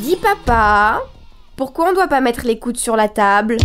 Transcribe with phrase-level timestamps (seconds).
[0.00, 1.00] Dis papa,
[1.56, 3.56] pourquoi on doit pas mettre les coudes sur la table?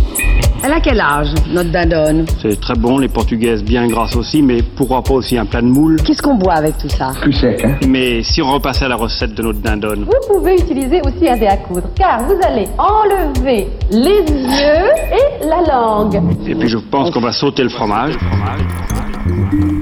[0.64, 4.62] Elle a quel âge, notre dindonne C'est très bon, les portugaises bien grasses aussi, mais
[4.62, 7.12] pourquoi pas aussi un plat de moule Qu'est-ce qu'on boit avec tout ça?
[7.20, 7.76] Plus sec, hein?
[7.86, 11.36] Mais si on repassait à la recette de notre dindonne Vous pouvez utiliser aussi un
[11.36, 16.20] dé à coudre, car vous allez enlever les yeux et la langue.
[16.46, 18.14] Et puis je pense qu'on va sauter le fromage.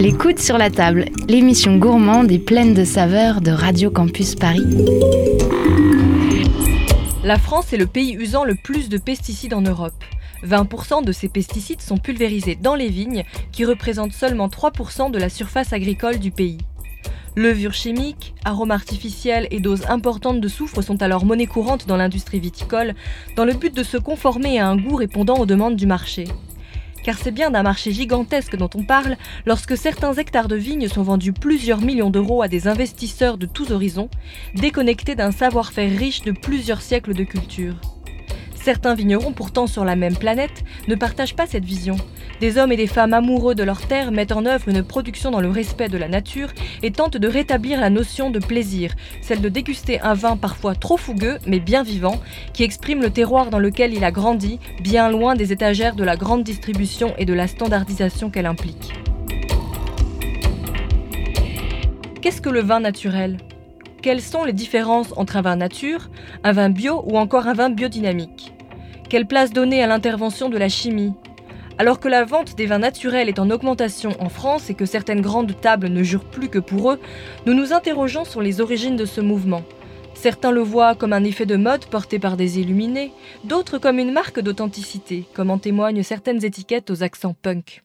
[0.01, 4.67] Les coudes sur la table, l'émission gourmande et pleine de saveurs de Radio Campus Paris.
[7.25, 10.05] La France est le pays usant le plus de pesticides en Europe.
[10.45, 13.23] 20% de ces pesticides sont pulvérisés dans les vignes,
[13.53, 16.59] qui représentent seulement 3% de la surface agricole du pays.
[17.37, 22.41] Levures chimiques, arômes artificiels et doses importantes de soufre sont alors monnaie courante dans l'industrie
[22.41, 22.97] viticole,
[23.37, 26.25] dans le but de se conformer à un goût répondant aux demandes du marché.
[27.03, 29.17] Car c'est bien d'un marché gigantesque dont on parle
[29.47, 33.73] lorsque certains hectares de vignes sont vendus plusieurs millions d'euros à des investisseurs de tous
[33.73, 34.09] horizons,
[34.55, 37.75] déconnectés d'un savoir-faire riche de plusieurs siècles de culture.
[38.63, 41.97] Certains vignerons, pourtant sur la même planète, ne partagent pas cette vision.
[42.41, 45.41] Des hommes et des femmes amoureux de leur terre mettent en œuvre une production dans
[45.41, 46.51] le respect de la nature
[46.85, 50.97] et tentent de rétablir la notion de plaisir, celle de déguster un vin parfois trop
[50.97, 52.21] fougueux mais bien vivant,
[52.53, 56.17] qui exprime le terroir dans lequel il a grandi, bien loin des étagères de la
[56.17, 58.93] grande distribution et de la standardisation qu'elle implique.
[62.21, 63.39] Qu'est-ce que le vin naturel?
[64.03, 66.11] Quelles sont les différences entre un vin nature,
[66.43, 68.53] un vin bio ou encore un vin biodynamique?
[69.09, 71.15] Quelle place donner à l'intervention de la chimie?
[71.79, 75.21] Alors que la vente des vins naturels est en augmentation en France et que certaines
[75.21, 77.01] grandes tables ne jurent plus que pour eux,
[77.47, 79.63] nous nous interrogeons sur les origines de ce mouvement.
[80.15, 83.13] Certains le voient comme un effet de mode porté par des illuminés,
[83.45, 87.83] d'autres comme une marque d'authenticité, comme en témoignent certaines étiquettes aux accents punk.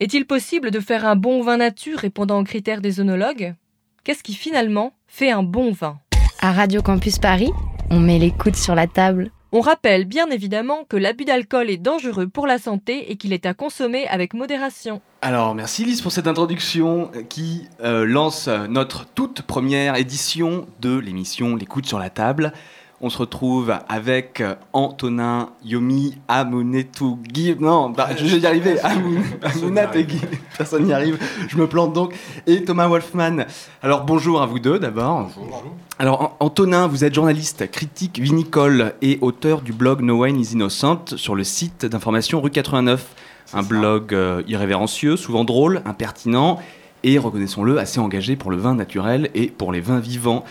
[0.00, 3.54] Est-il possible de faire un bon vin nature répondant aux critères des œnologues
[4.02, 5.98] Qu'est-ce qui finalement fait un bon vin?
[6.40, 7.50] À Radio Campus Paris,
[7.90, 9.30] on met les coudes sur la table.
[9.52, 13.44] On rappelle bien évidemment que l'abus d'alcool est dangereux pour la santé et qu'il est
[13.44, 15.02] à consommer avec modération.
[15.20, 21.54] Alors merci Lise pour cette introduction qui euh, lance notre toute première édition de l'émission
[21.54, 22.54] Les coudes sur la table.
[23.02, 24.42] On se retrouve avec
[24.74, 27.56] Antonin Yomi Amunetu Guy.
[27.58, 28.78] Non, bah, je vais y arriver.
[29.42, 30.20] Amunat et Guy.
[30.58, 31.18] Personne n'y arrive.
[31.48, 32.14] Je me plante donc.
[32.46, 33.46] Et Thomas Wolfman.
[33.82, 35.30] Alors bonjour à vous deux d'abord.
[35.34, 35.74] Bonjour.
[35.98, 41.16] Alors Antonin, vous êtes journaliste, critique vinicole et auteur du blog No Wine is Innocent
[41.16, 43.14] sur le site d'information rue 89.
[43.54, 46.58] Un blog euh, irrévérencieux, souvent drôle, impertinent
[47.02, 50.44] et, reconnaissons-le, assez engagé pour le vin naturel et pour les vins vivants.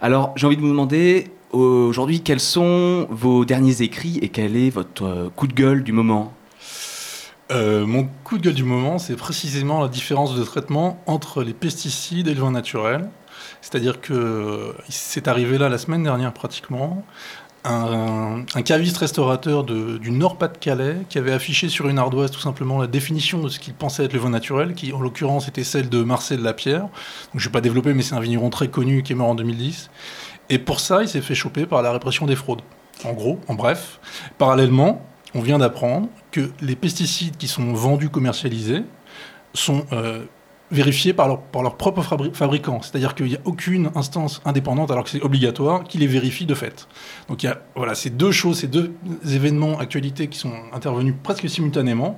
[0.00, 4.68] Alors j'ai envie de vous demander, Aujourd'hui, quels sont vos derniers écrits et quel est
[4.68, 6.34] votre euh, coup de gueule du moment
[7.50, 11.54] euh, mon coup de gueule du moment, c'est précisément la différence de traitement entre les
[11.54, 13.08] pesticides et le vin naturel.
[13.62, 17.02] C'est-à-dire que c'est arrivé là la semaine dernière pratiquement.
[17.64, 23.42] Un, caviste restaurateur du Nord-Pas-de-Calais qui avait affiché sur une ardoise tout simplement la définition
[23.42, 26.40] de ce qu'il pensait être le vin naturel, qui en l'occurrence était celle de Marcel
[26.40, 26.88] Lapierre.
[27.34, 29.34] Je ne vais pas développer, mais c'est un vigneron très connu qui est mort en
[29.34, 29.90] 2010.
[30.50, 32.62] Et pour ça, il s'est fait choper par la répression des fraudes.
[33.04, 34.00] En gros, en bref.
[34.38, 35.02] Parallèlement,
[35.34, 38.82] on vient d'apprendre que les pesticides qui sont vendus, commercialisés,
[39.54, 40.24] sont euh,
[40.70, 42.02] vérifiés par leur, par leur propre.
[42.82, 46.54] C'est-à-dire qu'il n'y a aucune instance indépendante, alors que c'est obligatoire, qui les vérifie de
[46.54, 46.88] fait.
[47.28, 48.94] Donc il y a voilà, ces deux choses, ces deux
[49.24, 52.16] événements, actualités qui sont intervenus presque simultanément.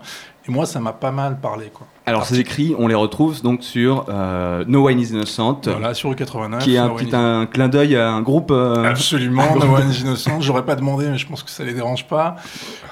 [0.49, 1.71] Et moi, ça m'a pas mal parlé.
[1.73, 1.87] Quoi.
[2.07, 5.61] Alors, ces écrits, on les retrouve donc sur euh, No Wine is Innocent.
[5.65, 6.63] Voilà, sur le 89.
[6.63, 8.51] Qui est un petit un clin d'œil à un groupe.
[8.51, 10.41] Euh, Absolument, No Wine is Innocent.
[10.41, 12.37] J'aurais pas demandé, mais je pense que ça les dérange pas.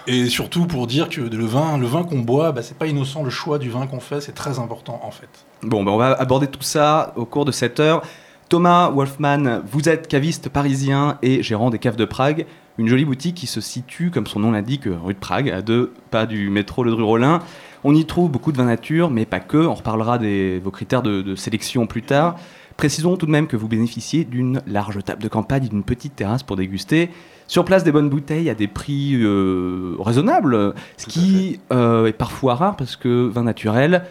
[0.07, 3.23] Et surtout pour dire que le vin, le vin qu'on boit, bah, c'est pas innocent.
[3.23, 5.29] Le choix du vin qu'on fait, c'est très important en fait.
[5.63, 8.03] Bon, bah, on va aborder tout ça au cours de cette heure.
[8.49, 12.47] Thomas Wolfman, vous êtes caviste parisien et gérant des caves de Prague
[12.79, 15.93] une jolie boutique qui se situe, comme son nom l'indique, rue de Prague, à deux
[16.11, 17.41] pas du métro Le Dru-Rollin.
[17.85, 19.59] On y trouve beaucoup de vins nature, mais pas que.
[19.59, 22.37] On reparlera de vos critères de, sélection plus tard.
[22.77, 26.15] Précisons tout de même que vous bénéficiez d'une large table de campagne et d'une petite
[26.15, 27.11] terrasse pour déguster.
[27.49, 32.55] Sur place, des bonnes bouteilles à des prix euh, raisonnables, ce qui euh, est parfois
[32.55, 34.05] rare parce que vin naturel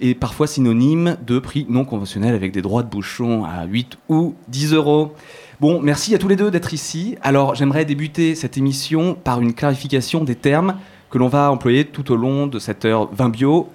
[0.00, 4.34] est parfois synonyme de prix non conventionnels avec des droits de bouchon à 8 ou
[4.48, 5.14] 10 euros.
[5.60, 7.18] Bon, merci à tous les deux d'être ici.
[7.20, 10.76] Alors, j'aimerais débuter cette émission par une clarification des termes
[11.10, 13.68] que l'on va employer tout au long de cette heure vin bio,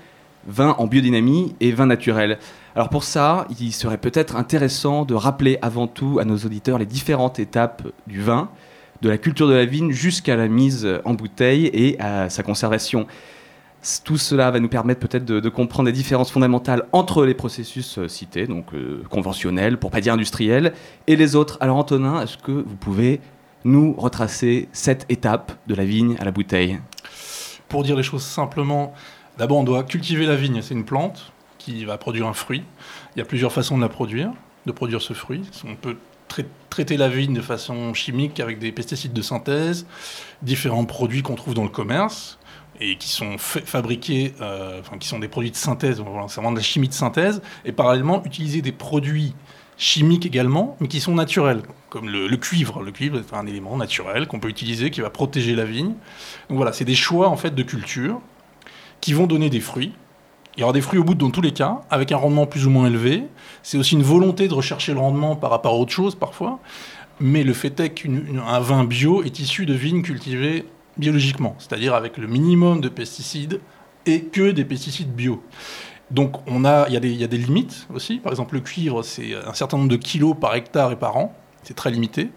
[0.48, 2.40] vin en biodynamie et vin naturel.
[2.76, 6.88] Alors pour ça, il serait peut-être intéressant de rappeler avant tout à nos auditeurs les
[6.88, 8.50] différentes étapes du vin,
[9.04, 13.06] de la culture de la vigne jusqu'à la mise en bouteille et à sa conservation.
[14.04, 18.08] Tout cela va nous permettre peut-être de, comprendre les différences fondamentales entre les processus euh,
[18.08, 20.74] cités, donc euh, conventionnels, pour pas dire industriels,
[21.06, 21.58] et les autres.
[21.62, 23.22] Alors Antonin, est-ce que vous pouvez
[23.64, 26.80] nous retracer cette étape de la vigne à la bouteille?
[27.70, 28.94] Pour dire les choses simplement,
[29.38, 32.64] d'abord on doit cultiver la vigne, c'est une plante qui va produire un fruit.
[33.16, 34.32] Il y a plusieurs façons de la produire,
[34.66, 35.44] de produire ce fruit.
[35.68, 35.98] On peut
[36.28, 39.86] trai- traiter la vigne de façon chimique avec des pesticides de synthèse,
[40.42, 42.40] différents produits qu'on trouve dans le commerce
[42.80, 46.36] et qui sont fa- fabriqués, euh, enfin qui sont des produits de synthèse, voilà, c'est
[46.36, 49.33] vraiment de la chimie de synthèse, et parallèlement utiliser des produits
[49.77, 52.81] chimiques également, mais qui sont naturels, comme le, le cuivre.
[52.81, 55.94] Le cuivre est un élément naturel qu'on peut utiliser, qui va protéger la vigne.
[56.50, 58.22] Donc voilà, c'est des choix en fait de culture
[59.01, 59.94] qui vont donner des fruits.
[60.56, 62.66] Il y aura des fruits au bout dans tous les cas, avec un rendement plus
[62.66, 63.25] ou moins élevé.
[63.62, 66.60] C'est aussi une volonté de rechercher le rendement par rapport à autre chose parfois.
[67.19, 70.66] Mais le fait est qu'un vin bio est issu de vignes cultivées
[70.97, 73.59] biologiquement, c'est-à-dire avec le minimum de pesticides
[74.06, 75.42] et que des pesticides bio.
[76.12, 78.18] Donc on a, il y, a des- limites aussi.
[78.18, 81.33] Par exemple, le cuivre, c'est un certain nombre de kilos par hectare et par an.
[81.63, 82.30] C'est très limité.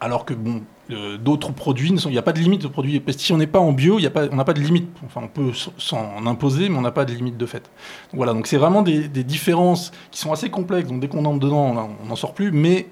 [0.00, 3.02] Alors que bon, euh, d'autres produits, il n'y a pas de limite de produits.
[3.18, 4.88] Si on n'est pas en bio, on n'a pas de limite.
[5.04, 7.70] Enfin, on peut s'en imposer, mais on n'a pas de limite de fait.
[8.10, 10.88] Donc voilà, donc c'est vraiment des, des différences qui sont assez complexes.
[10.88, 12.50] Donc dès qu'on entre dedans, on n'en sort plus.
[12.50, 12.88] Mais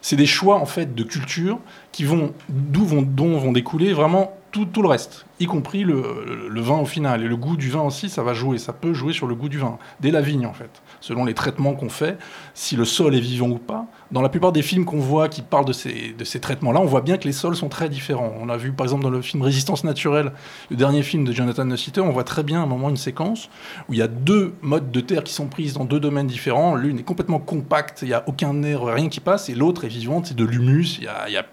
[0.00, 1.58] c'est des choix en fait de culture
[1.90, 6.48] qui vont, d'où vont, dont vont découler vraiment tout, le reste, y compris le, le-
[6.48, 7.22] le vin au final.
[7.22, 8.58] Et le goût du vin aussi, ça va jouer.
[8.58, 10.70] Ça peut jouer sur le goût du vin, dès la vigne en fait,
[11.04, 12.16] selon les traitements qu'on fait,
[12.54, 13.84] si le sol est vivant ou pas.
[14.10, 16.86] Dans la plupart des films qu'on voit qui parlent de ces, de ces traitements-là, on
[16.86, 18.32] voit bien que les sols sont très différents.
[18.40, 20.32] On a vu par exemple dans le film Résistance naturelle,
[20.70, 23.50] le dernier film de Jonathan Nossiter, on voit très bien à un moment une séquence
[23.88, 26.74] où il y a deux modes de terre qui sont prises dans deux domaines différents.
[26.74, 29.88] L'une est complètement compacte, il n'y a aucun air, rien qui passe, et l'autre est
[29.88, 31.44] vivante, c'est de l'humus, il y a-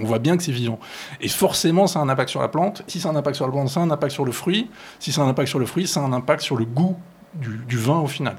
[0.00, 0.78] on voit bien que c'est vivant.
[1.20, 2.82] Et forcément, ça a un impact sur la plante.
[2.86, 4.70] Si ça a un impact sur la plante, ça a un impact sur le fruit.
[4.98, 6.96] Si ça a un impact sur le fruit, ça a un impact sur le goût
[7.34, 8.36] du vin au final.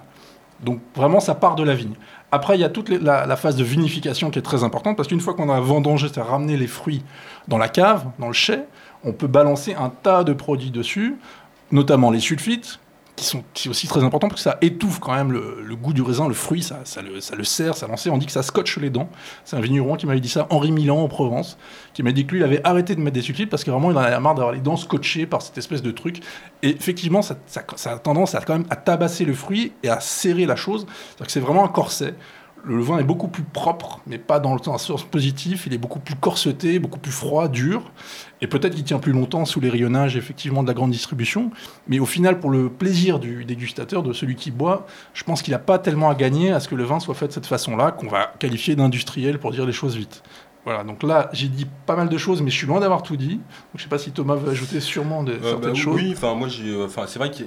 [0.64, 1.96] Donc vraiment, ça part de la vigne.
[2.32, 5.20] Après, il y a toute la phase de vinification qui est très importante, parce qu'une
[5.20, 7.04] fois qu'on a vendangé, c'est-à-dire ramené les fruits
[7.48, 8.60] dans la cave, dans le chai,
[9.04, 11.18] on peut balancer un tas de produits dessus,
[11.72, 12.80] notamment les sulfites,
[13.16, 16.28] qui sont aussi très important parce que ça étouffe quand même le, goût du raisin,
[16.28, 18.10] le fruit, ça, ça le, ça serre, ça lançait.
[18.10, 19.10] On dit que ça scotche les dents.
[19.46, 21.58] C'est un vigneron qui m'avait dit ça, Henri Milan en Provence,
[21.94, 23.92] qui m'a dit que lui, il avait arrêté de mettre des sulfites parce que vraiment,
[23.92, 26.22] il en avait marre d'avoir les dents scotchées par cette espèce de truc.
[26.64, 27.36] Et effectivement, ça
[27.86, 30.86] a tendance à quand même à tabasser le fruit et à serrer la chose.
[30.88, 32.16] C'est-à-dire que c'est vraiment un corset.
[32.64, 35.66] Le vin est beaucoup plus propre, mais pas dans le sens positif.
[35.66, 37.92] Il est beaucoup plus corseté, beaucoup plus froid, dur.
[38.42, 41.52] Et peut-être qu'il tient plus longtemps sous les rayonnages, effectivement, de la grande distribution.
[41.88, 45.52] Mais au final, pour le plaisir du dégustateur, de celui qui boit, je pense qu'il
[45.52, 47.92] n'a pas tellement à gagner à ce que le vin soit fait de cette façon-là,
[47.92, 50.24] qu'on va qualifier d'industriel pour dire les choses vite.
[50.64, 53.18] Voilà, donc là, j'ai dit pas mal de choses, mais je suis loin d'avoir tout
[53.18, 53.38] dit.
[53.38, 53.42] Donc,
[53.78, 55.96] je sais pas si Thomas veut ajouter sûrement de, Euh, certaines bah, choses.
[55.96, 57.44] Oui, enfin moi j'ai, euh, enfin c'est vrai que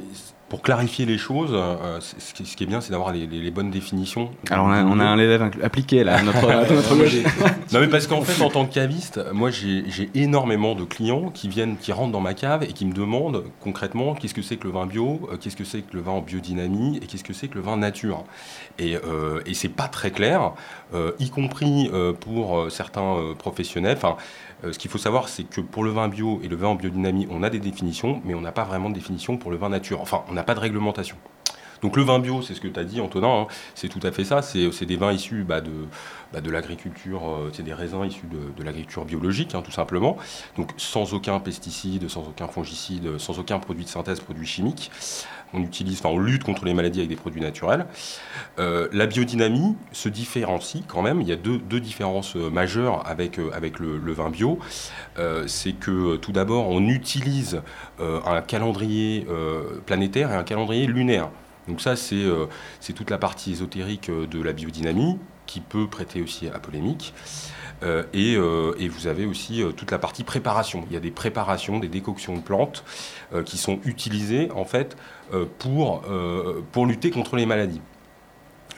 [0.49, 3.27] pour clarifier les choses, euh, c'est- ce, qui, ce qui est bien, c'est d'avoir les,
[3.27, 4.31] les- les bonnes définitions.
[4.51, 7.23] Alors on a, on a un élève appliqué là, notre, notre j'ai-
[7.73, 11.49] non mais parce qu'en fait en tant que caviste, moi j'ai énormément de clients qui
[11.49, 14.67] viennent, qui rentrent dans ma cave et qui me demandent concrètement qu'est-ce que c'est que
[14.67, 17.33] le vin bio, euh, qu'est-ce que c'est que le vin en biodynamie et qu'est-ce que
[17.33, 18.23] c'est que le vin nature.
[18.79, 20.53] Et, euh, et c'est pas très clair,
[20.95, 23.97] euh, y compris euh, pour euh, certains euh, professionnels.
[23.97, 24.17] Enfin,
[24.65, 26.75] euh, ce qu'il faut savoir, c'est que pour le vin bio et le vin en
[26.75, 29.69] biodynamie, on a des définitions, mais on n'a pas vraiment de définition pour le vin
[29.69, 30.01] nature.
[30.01, 31.17] Enfin, on n'a pas de réglementation.
[31.81, 33.47] Donc le vin bio, c'est ce que tu as dit, Antonin, hein,
[33.77, 34.43] c'est tout à fait ça.
[34.43, 35.71] C'est des vins issus bah, de,
[36.33, 40.17] bah, de l'agriculture, euh, c'est des raisins issus de, de l'agriculture biologique, hein, tout simplement.
[40.57, 44.91] Donc sans aucun pesticide, sans aucun fongicide, sans aucun produit de synthèse, produit chimique.
[45.55, 47.87] On utilise, enfin, on lutte contre les maladies avec des produits naturels.
[48.59, 51.21] Euh, la biodynamie se différencie quand même.
[51.21, 54.59] Il y a deux, différences euh, majeures avec, euh, avec le, vin bio.
[55.47, 57.63] C'est que tout d'abord, on utilise
[57.99, 59.27] un calendrier
[59.87, 61.31] planétaire et un calendrier lunaire.
[61.69, 66.59] Donc ça, c'est toute la partie ésotérique de la biodynamie qui peut prêter aussi à
[66.59, 67.15] polémique.
[68.13, 70.85] Et, vous avez aussi toute la partie préparation.
[70.89, 72.85] Il y a des préparations, des décoctions de plantes
[73.45, 74.97] qui sont utilisées en fait
[75.59, 77.81] pour, euh, pour lutter contre les maladies.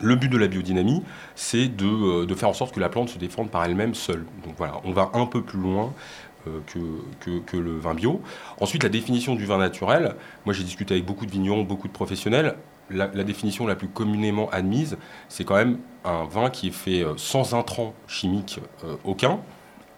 [0.00, 1.03] Le but de la biodynamie,
[1.35, 4.26] c'est de, euh, de faire en sorte que la plante se défende par elle-même seule.
[4.45, 5.95] Donc voilà, on va un peu plus loin
[6.47, 6.79] euh, que,
[7.21, 8.21] que, que le vin bio.
[8.61, 10.15] Ensuite, la définition du vin naturel.
[10.45, 12.57] Moi, j'ai discuté avec beaucoup de vignerons, beaucoup de professionnels.
[12.91, 14.99] La, la définition la plus communément admise,
[15.29, 19.41] c'est quand même un vin qui est fait euh, sans intrants chimiques euh, aucun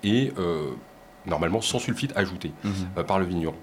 [0.04, 0.70] et euh,
[1.26, 3.56] normalement sans sulfite ajouté euh, par le vigneron.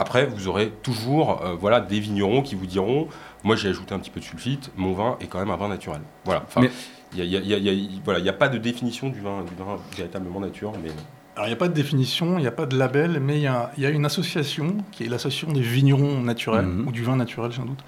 [0.00, 3.08] Après, vous aurez toujours euh, voilà, des vignerons qui vous diront
[3.44, 5.68] Moi, j'ai ajouté un petit peu de sulfite, mon vin est quand même un vin
[5.68, 6.00] naturel.
[6.24, 6.42] Voilà.
[6.46, 6.70] Enfin, Mais-
[7.14, 8.28] il n'y a, il y a- il y a- il y a- voilà, il y
[8.30, 10.72] a pas de définition du vin, du vin véritablement nature.
[10.82, 10.88] Mais...
[11.36, 13.42] Alors, il n'y a pas de définition, il n'y a pas de label, mais il
[13.42, 16.88] y a, il y a une association, qui est l'association des vignerons naturels, Mhm.
[16.88, 17.80] ou du vin naturel, sans doute,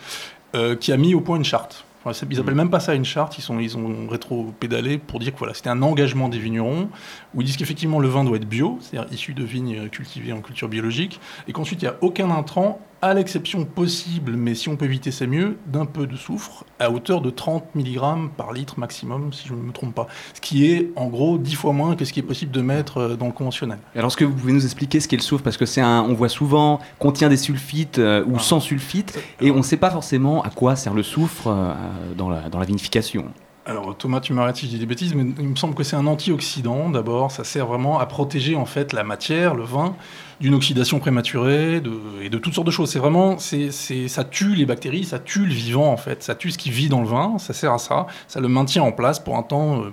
[0.54, 1.84] euh, qui a mis au point une charte.
[2.30, 5.70] Ils appellent même pas ça une charte, ils ont rétro-pédalé pour dire que voilà, c'était
[5.70, 6.88] un engagement des vignerons,
[7.34, 10.40] où ils disent qu'effectivement le vin doit être bio, c'est-à-dire issu de vignes cultivées en
[10.40, 14.76] culture biologique, et qu'ensuite il n'y a aucun intrant, à l'exception possible, mais si on
[14.76, 18.78] peut éviter c'est mieux, d'un peu de soufre, à hauteur de 30 mg par litre
[18.78, 20.06] maximum, si je ne me trompe pas.
[20.34, 22.98] Ce qui est en gros 10 fois moins que ce qui est possible de mettre
[22.98, 23.78] euh, dans le conventionnel.
[23.96, 25.42] Alors, est-ce que vous pouvez nous expliquer ce qu'est le soufre?
[25.42, 28.38] Parce que c'est un, on voit souvent contient des sulfites euh, ou Ah.
[28.38, 31.74] sans sulfite, et on ne sait pas forcément à quoi sert le soufre euh,
[32.16, 33.24] dans, la, dans la vinification.
[33.64, 35.94] Alors Thomas, tu m'arrêtes si je dis des bêtises, mais il me semble que c'est
[35.94, 36.90] un antioxydant.
[36.90, 39.94] D'abord, ça sert vraiment à protéger en fait la matière, le vin,
[40.42, 42.90] d'une oxydation prématurée de- et de toutes sortes de choses.
[42.90, 46.34] C'est vraiment, c'est, c'est- ça tue les bactéries, ça tue le vivant en fait, ça
[46.34, 47.38] tue ce qui vit dans le vin.
[47.38, 49.90] Ça sert à ça, ça le maintient en place pour un temps euh,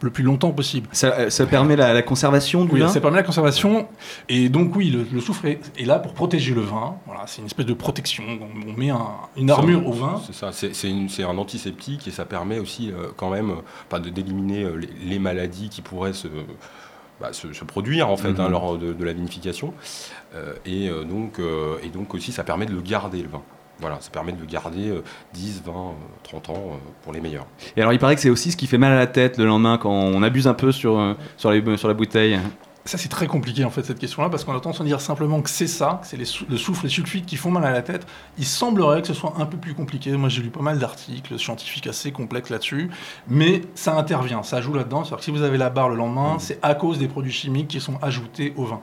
[0.00, 0.88] le plus longtemps possible.
[0.92, 2.88] Ça, euh, ça permet la, la conservation du Oui, vin?
[2.88, 3.86] ça permet la conservation.
[4.30, 6.96] Et donc, oui, le, le soufre est, est là pour protéger le vin.
[7.06, 8.24] Voilà, c'est une espèce de protection.
[8.40, 10.20] On, on met un- une armure au vin.
[10.26, 13.50] C'est ça, c'est c'est une- c'est un antiseptique et ça permet aussi euh, quand même
[13.92, 16.28] euh, d'éliminer euh, les, les maladies qui pourraient se,
[17.20, 19.74] bah, se, se produire en fait hein, lors de, de la vinification.
[20.34, 23.42] Euh, et, euh, donc, euh, et donc aussi ça permet de le garder le vin.
[23.80, 25.02] Voilà, ça permet de le garder euh,
[25.32, 25.92] 10, 20, euh,
[26.22, 27.46] 30 ans pour les meilleurs.
[27.76, 29.46] Et alors, il paraît que c'est aussi ce qui fait mal à la tête le
[29.46, 32.38] lendemain quand on abuse un peu sur, sur, les, sur la bouteille.
[32.86, 35.40] Ça, c'est très compliqué en fait cette question-là parce qu'on a tendance à dire simplement
[35.40, 37.80] que c'est ça, que c'est sou- le soufre, les sulfites qui font mal à la
[37.80, 38.06] tête.
[38.36, 40.12] Il semblerait que ce soit un peu plus compliqué.
[40.18, 42.90] Moi, j'ai lu pas mal d'articles scientifiques assez complexes là-dessus,
[43.26, 45.02] mais ça intervient, ça joue là-dedans.
[45.02, 47.68] C'est-à-dire que si vous avez la barre le lendemain, c'est à cause des produits chimiques
[47.68, 48.80] qui sont ajoutés au vin.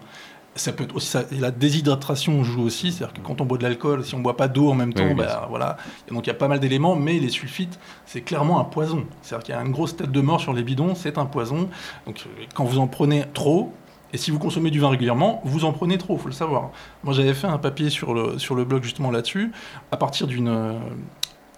[0.55, 3.63] Ça peut être aussi ça- la déshydratation joue aussi, c'est-à-dire que quand on boit de
[3.63, 5.77] l'alcool, si on boit pas d'eau en même temps, Oui, bah, voilà.
[6.09, 9.05] Et donc il y a pas mal d'éléments, mais les sulfites, c'est clairement un poison.
[9.21, 11.69] C'est-à-dire qu'il y a une grosse tête de mort sur les bidons, c'est un poison.
[12.05, 13.73] Donc euh, quand vous en prenez trop,
[14.13, 16.71] et si vous consommez du vin régulièrement, vous en prenez trop, faut le savoir.
[17.03, 19.51] Moi, j'avais fait un papier sur le, sur le blog justement là-dessus,
[19.91, 20.73] à partir d'une euh,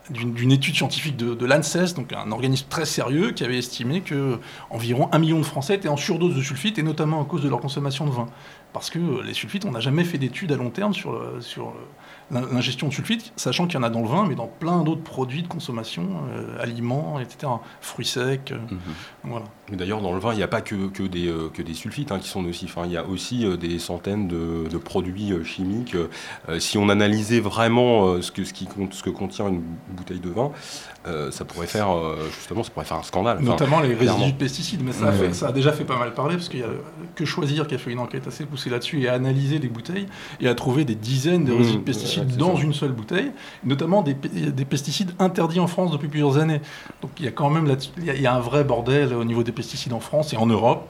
[0.10, 4.38] d'une étude scientifique de, l'ANSES, donc un organisme très sérieux, qui avait estimé que
[4.70, 7.48] environ un million de Français étaient en surdose de sulfite, et notamment à cause de
[7.48, 8.28] leur consommation de vin.
[8.74, 11.74] Parce que les sulfites, on n'a jamais fait d'études à long terme sur, sur
[12.32, 15.04] l'ingestion de sulfites, sachant qu'il y en a dans le vin, mais dans plein d'autres
[15.04, 17.52] produits de consommation, euh, aliments, etc.
[17.82, 18.58] Fruits secs, euh,
[19.24, 19.46] voilà.
[19.72, 21.74] Et D'ailleurs, dans le vin, il n'y a pas que, que, des, euh, que des
[21.74, 22.78] sulfites hein, qui sont nocifs.
[22.78, 22.84] hein.
[22.86, 25.96] Il y a aussi euh, des centaines de, de produits chimiques.
[26.60, 29.62] Si on analysait vraiment ce, que, ce, qui, ce que contient une
[29.92, 30.52] bouteille de vin,
[31.32, 31.90] ça pourrait faire
[32.36, 33.38] justement, ça pourrait faire un scandale.
[33.42, 34.28] Enfin, Notamment les résidus clairement.
[34.28, 35.34] de pesticides, mais ça, a Ouais, fait- ouais.
[35.34, 36.68] ça a déjà fait pas mal parler, parce qu'il y a
[37.16, 40.08] Que Choisir qui a fait une enquête assez poussée là-dessus et a analysé les bouteilles
[40.40, 41.84] et a trouvé des dizaines de Mmh, résidus de ouais,
[42.22, 43.32] pesticides dans une seule bouteille,
[43.64, 46.62] notamment des, pe- des pesticides interdits en France depuis plusieurs années.
[47.02, 48.64] Donc il y a quand même là il y, a- il y a un vrai
[48.64, 50.88] bordel au niveau des pesticides en France et en Europe.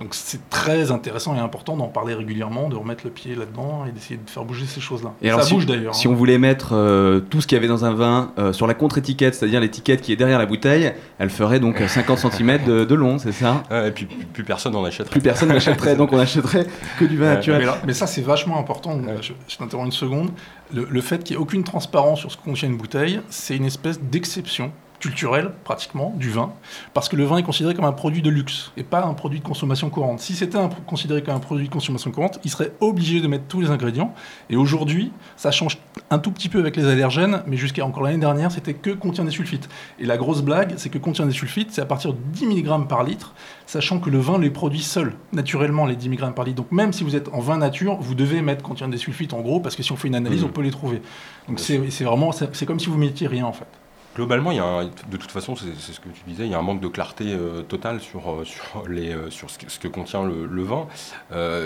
[0.00, 3.92] Donc c'est très intéressant et important d'en parler régulièrement, de remettre le pied là-dedans et
[3.92, 5.12] d'essayer de faire bouger ces choses-là.
[5.20, 5.94] Et ça alors, si, bouge d'ailleurs.
[5.94, 6.12] Si hein.
[6.12, 8.72] on voulait mettre euh, tout ce qu'il y avait dans un vin euh, sur la
[8.74, 12.94] contre-étiquette, c'est-à-dire l'étiquette qui est derrière la bouteille, elle ferait donc 50 cm de, de
[12.94, 13.62] long, c'est ça?
[13.70, 15.10] Ouais, et puis plus, plus personne n'en achèterait.
[15.10, 16.66] Plus personne n'achèterait, donc on achèterait
[16.98, 17.60] que du vin Ouais, naturel.
[17.60, 18.98] Mais, là- mais ça, c'est vachement important.
[19.20, 20.30] Je, je t'interromps une seconde.
[20.74, 23.56] Le, le fait qu'il n'y ait aucune transparence sur ce que contient une bouteille, c'est
[23.56, 24.72] une espèce d'exception
[25.02, 26.52] culturelle, pratiquement, du vin,
[26.94, 29.40] parce que le vin est considéré comme un produit de luxe et pas un produit
[29.40, 30.20] de consommation courante.
[30.20, 33.60] Si c'était considéré comme un produit de consommation courante, il serait obligé de mettre tous
[33.60, 34.14] les ingrédients.
[34.48, 35.76] Et aujourd'hui, ça change
[36.10, 39.24] un tout petit peu avec les allergènes, mais jusqu'à encore l'année dernière, c'était que contient
[39.24, 39.68] des sulfites.
[39.98, 42.86] Et la grosse blague, c'est que contient des sulfites, c'est à partir de 10 mg
[42.86, 43.34] par litre,
[43.66, 46.58] sachant que le vin les produit seul, naturellement, les 10 mg par litre.
[46.58, 49.40] Donc même si vous êtes en vin nature, vous devez mettre contient des sulfites en
[49.40, 50.48] gros, parce que si on fait une analyse, Mhm.
[50.48, 51.02] on peut les trouver.
[51.48, 53.66] Donc c'est vraiment, c'est c'est comme si vous mettiez rien en fait.
[54.14, 56.58] Globalement, il y a de toute façon, c'est ce que tu disais, il y a
[56.58, 58.44] un manque de clarté euh, totale sur, euh,
[58.90, 60.86] euh, ce, que, contient le, vin.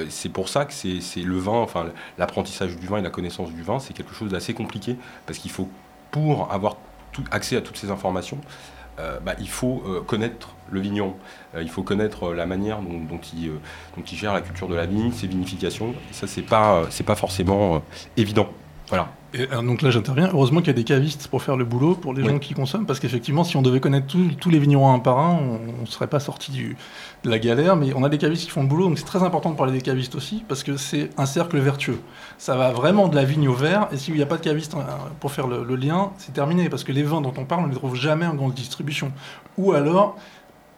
[0.09, 1.87] C'est pour ça que c'est le vin, enfin
[2.19, 5.51] l'apprentissage du vin et la connaissance du vin, c'est quelque chose d'assez compliqué parce qu'il
[5.51, 5.69] faut,
[6.13, 6.77] pour avoir
[7.33, 8.39] accès à toutes ces informations,
[8.97, 11.17] bah, il faut connaître le vigneron,
[11.61, 15.91] il faut connaître la manière dont, il, gère la culture de la vigne, ses vinifications.
[16.11, 17.83] Et ça, c'est pas, pas forcément
[18.17, 18.49] évident.
[18.89, 19.09] Voilà.
[19.35, 20.31] Et euh, donc là, j'interviens.
[20.33, 22.29] Heureusement qu'il y a des cavistes pour faire le boulot pour les Oui.
[22.29, 25.19] gens qui consomment, parce qu'effectivement, si on devait connaître tous- tous les vignerons un par
[25.19, 25.37] un,
[25.79, 26.53] on ne serait pas sorti
[27.25, 27.75] de la galère.
[27.77, 29.73] Mais on a des cavistes qui font le boulot, donc c'est très important de parler
[29.73, 32.01] des cavistes aussi, parce que c'est un cercle vertueux.
[32.39, 34.75] Ça va vraiment de la vigne au verre, et s'il n'y a pas de caviste
[34.75, 34.79] euh,
[35.21, 37.67] pour faire le, le lien, c'est terminé, parce que les vins dont on parle, on
[37.67, 39.11] ne les trouve jamais en grande distribution.
[39.59, 40.17] Ou alors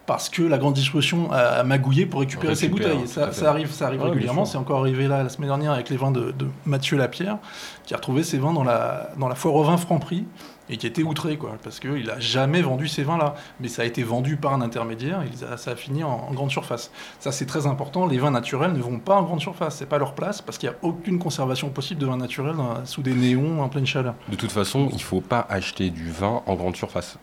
[0.09, 3.07] parce que la grande distribution a, magouillé pour récupérer ses bouteilles.
[3.07, 4.45] Ça, arrive, ça arrive Ouais, régulièrement.
[4.47, 7.39] C'est encore arrivé là la semaine dernière avec les vins de, de Mathieu Lapierre,
[7.85, 10.25] qui a retrouvé ses vins dans la, dans la foire au vin Franprix.
[10.71, 13.35] et qui était outré, quoi, parce qu'il n'a jamais vendu ces vins-là.
[13.61, 16.51] Mais ça a été vendu par un intermédiaire, et ça a fini en, en grande
[16.51, 16.91] surface.
[17.21, 18.07] Ça, c'est très important.
[18.07, 20.69] Les vins naturels ne vont pas en grande surface, c'est pas leur place, parce qu'il
[20.71, 24.15] n'y a aucune conservation possible de vin naturel dans- sous des néons en pleine chaleur.
[24.29, 27.19] De toute façon, il ne faut pas acheter du vin en grande surface.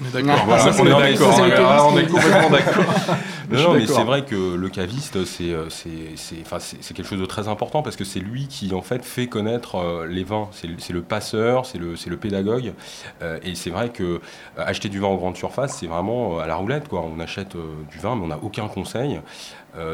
[0.00, 0.44] On est d'accord.
[0.46, 2.84] Voilà, on est d'accord, hein, on est qui- complètement d'accord.
[3.50, 7.06] Non, mais c'est vrai que le caviste, c'est euh, c'est- c'est- enfin, c'est- c'est quelque
[7.06, 10.24] chose de très important parce que c'est lui qui en fait fait connaître euh, les
[10.24, 10.48] vins.
[10.52, 12.72] C'est le- c'est le passeur, c'est le, c'est le pédagogue.
[13.20, 14.20] Euh, et c'est vrai que euh,
[14.56, 16.88] acheter du vin en grande surface, c'est vraiment à la roulette.
[16.88, 17.02] Quoi.
[17.04, 17.54] On achète
[17.90, 19.20] du vin, mais on n'a aucun conseil.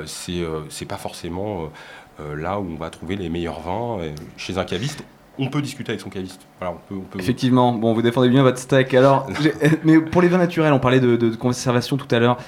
[0.07, 1.69] C'est c'est pas forcément
[2.19, 3.99] là où on va trouver les meilleurs vins.
[4.37, 5.03] Chez un caviste,
[5.39, 6.41] on peut discuter avec son caviste.
[6.59, 8.93] Voilà, on peut, on peut- Effectivement, bon, vous défendez bien votre steak.
[8.95, 9.27] Alors,
[9.85, 12.39] mais pour les vins naturels, on parlait de, de conservation tout à l'heure.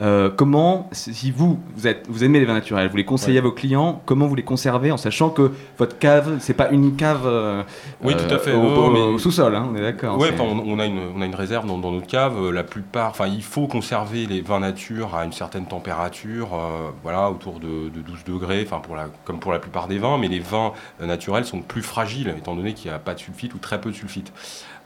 [0.00, 3.42] Euh, comment, si vous, vous, êtes, vous aimez les vins naturels, vous les conseillez à
[3.42, 7.26] vos clients, comment vous les conservez en sachant que votre cave, c'est pas une cave
[7.26, 7.62] euh,
[8.02, 8.52] Oui, tout à euh, fait.
[8.54, 10.16] au, Non, au- sous-sol, hein, on est d'accord.
[10.16, 12.32] Enfin, on, on a une, on a une réserve dans, dans notre cave.
[12.38, 16.90] Euh, La plupart, enfin, il faut conserver les vins nature à une certaine température, euh,
[17.02, 20.16] voilà, autour de, de 12 degrés, enfin, pour la, comme pour la plupart des vins.
[20.16, 23.18] Mais les vins euh, naturels sont plus fragiles, étant donné qu'il n'y a pas de
[23.20, 24.32] sulfite ou très peu de sulfite.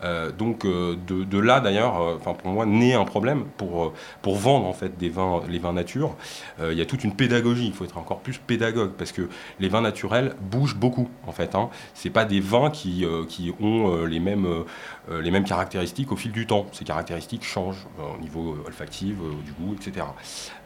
[0.02, 4.66] Euh, donc, euh, de, là d'ailleurs, euh, pour moi, naît un problème pour, pour vendre
[4.66, 6.16] en fait des vins, les vins nature.
[6.60, 7.66] Il y a toute une pédagogie.
[7.66, 9.28] Il faut être encore plus pédagogue parce que
[9.60, 11.54] les vins naturels bougent beaucoup en fait.
[11.54, 11.70] Hein.
[11.94, 14.64] C'est pas des vins qui, qui ont les mêmes
[15.10, 16.66] les mêmes caractéristiques au fil du temps.
[16.72, 20.06] Ces caractéristiques changent euh, au niveau euh, olfactif, euh, du goût, etc.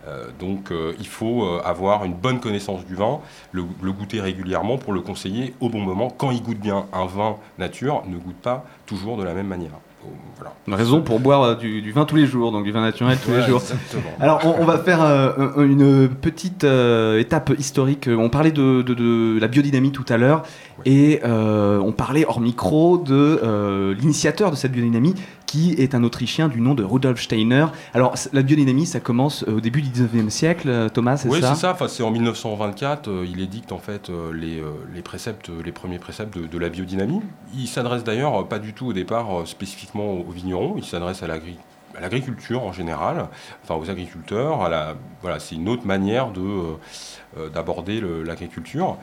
[0.06, 3.20] Euh, donc euh, il faut euh, avoir une bonne connaissance du vin,
[3.52, 6.08] le, le goûter régulièrement pour le conseiller au bon moment.
[6.10, 9.72] Quand il goûte bien, un vin nature ne goûte pas toujours de la même manière.
[10.36, 10.54] Voilà.
[10.68, 13.18] Une raison pour boire euh, du, du vin tous les jours, donc du vin naturel
[13.24, 13.60] tous les jours.
[13.60, 14.02] exactement.
[14.20, 18.08] Alors, on, on va faire euh, un- une petite euh, étape historique.
[18.16, 20.44] On parlait de, de- de la biodynamie tout à l'heure,
[20.84, 25.14] et euh, on parlait hors micro de l'initiateur de cette biodynamie,
[25.48, 27.66] qui est un Autrichien du nom de Rudolf Steiner.
[27.94, 31.40] Alors, la biodynamie, ça commence euh, au début du 19e siècle, euh, Thomas, c'est Oui,
[31.40, 31.72] ça c'est ça.
[31.72, 35.72] Enfin, c'est en 1924, euh, il édicte en fait euh, les, euh, les préceptes, les
[35.72, 37.22] premiers préceptes de, de la biodynamie.
[37.56, 40.74] Il s'adresse d'ailleurs pas du tout au départ spécifiquement aux vignerons.
[40.76, 41.56] Il s'adresse à l'agri-
[41.96, 43.28] à l'agriculture en général,
[43.64, 44.60] enfin aux agriculteurs.
[44.62, 46.42] À la, voilà, c'est une autre manière de
[47.38, 48.98] euh, d'aborder le- l'agriculture.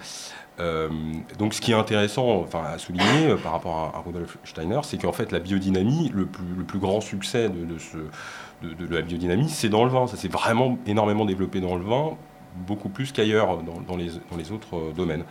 [0.59, 0.89] Euh,
[1.37, 5.11] donc, ce qui est intéressant, à souligner euh, par rapport à, Rudolf Steiner, c'est qu'en
[5.11, 10.07] fait, la biodynamie, le plus, grand succès de, la biodynamie, c'est dans le vin.
[10.07, 12.11] Ça s'est vraiment énormément développé dans le vin,
[12.55, 15.23] beaucoup plus qu'ailleurs dans, dans les, dans les autres euh, domaines.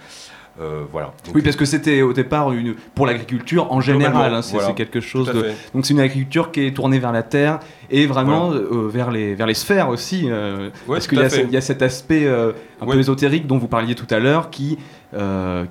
[0.61, 1.13] Euh, voilà.
[1.27, 4.73] Donc, Oui, parce que c'était au départ une, pour l'agriculture en général, hein, c'est voilà.
[4.73, 5.47] quelque chose de.
[5.75, 7.59] Donc c'est une agriculture qui est tournée vers la terre
[7.91, 10.27] et vraiment euh, vers, les, vers les sphères aussi.
[10.31, 11.23] euh, Ouais, parce qu'il y,
[11.57, 14.79] a y cet aspect euh, un peu ésotérique dont vous parliez tout à l'heure qui,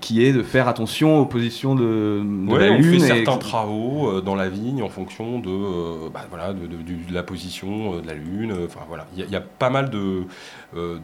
[0.02, 3.00] qui est de faire attention aux positions de, de Ouais, la on Lune.
[3.00, 7.06] fait et- certains travaux dans la vigne en fonction de, bah, voilà, de, de- du-
[7.10, 8.54] de la position de la Lune.
[8.66, 10.24] Enfin voilà, il y, a- il y a pas mal de,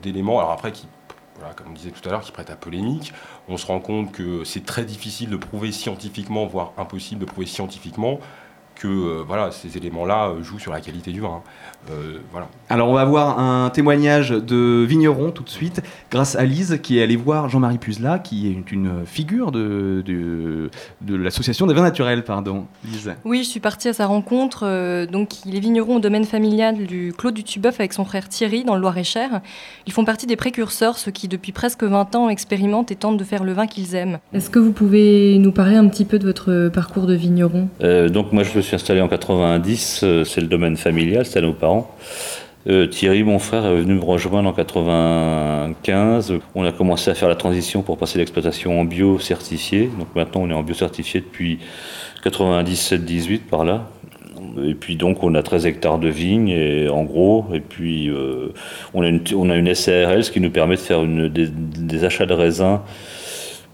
[0.01, 0.39] d'éléments.
[0.39, 0.87] Alors après, qui,
[1.55, 3.13] comme on disait tout à l'heure, qui prêtent à polémique.
[3.47, 7.47] On se rend compte que c'est très difficile de prouver scientifiquement, voire impossible de prouver
[7.47, 8.19] scientifiquement
[8.79, 11.43] que euh, voilà, ces éléments-là euh, jouent sur la qualité du vin.
[11.89, 12.47] Euh, voilà.
[12.69, 16.99] Alors on va voir un témoignage de vigneron tout de suite, grâce à Lise qui
[16.99, 20.69] est allée voir Jean-Marie Puzla, qui est une figure de, de,
[21.01, 22.65] de l'association des vins naturels, pardon.
[22.85, 23.13] Lise.
[23.25, 24.61] Oui, je suis partie à sa rencontre.
[24.65, 28.29] euh, donc, il est vigneron au domaine familial du Clos du Tubeuf avec son frère
[28.29, 29.41] Thierry dans le Loir-et-Cher.
[29.87, 33.23] Ils font partie des précurseurs, ceux qui depuis presque 20 ans expérimentent et tentent de
[33.23, 34.19] faire le vin qu'ils aiment.
[34.33, 37.67] Est-ce que vous pouvez nous parler un petit peu de votre parcours de vigneron?
[37.81, 41.39] Euh, donc moi je me suis installé en 90, euh, c'est le domaine familial, c'était
[41.39, 41.68] à nos parents.
[42.67, 46.33] Euh, Thierry, mon frère, est venu me rejoindre en 95.
[46.55, 49.89] On a commencé à faire la transition pour passer l'exploitation en bio certifié.
[49.97, 51.59] Donc maintenant on est en bio certifié depuis
[52.23, 53.87] 97-18 par là.
[54.65, 57.45] Et puis donc on a 13 hectares de vignes en gros.
[57.53, 58.53] Et puis euh,
[58.93, 62.81] on, a une, on SARL, ce qui nous permet de faire des achats de raisins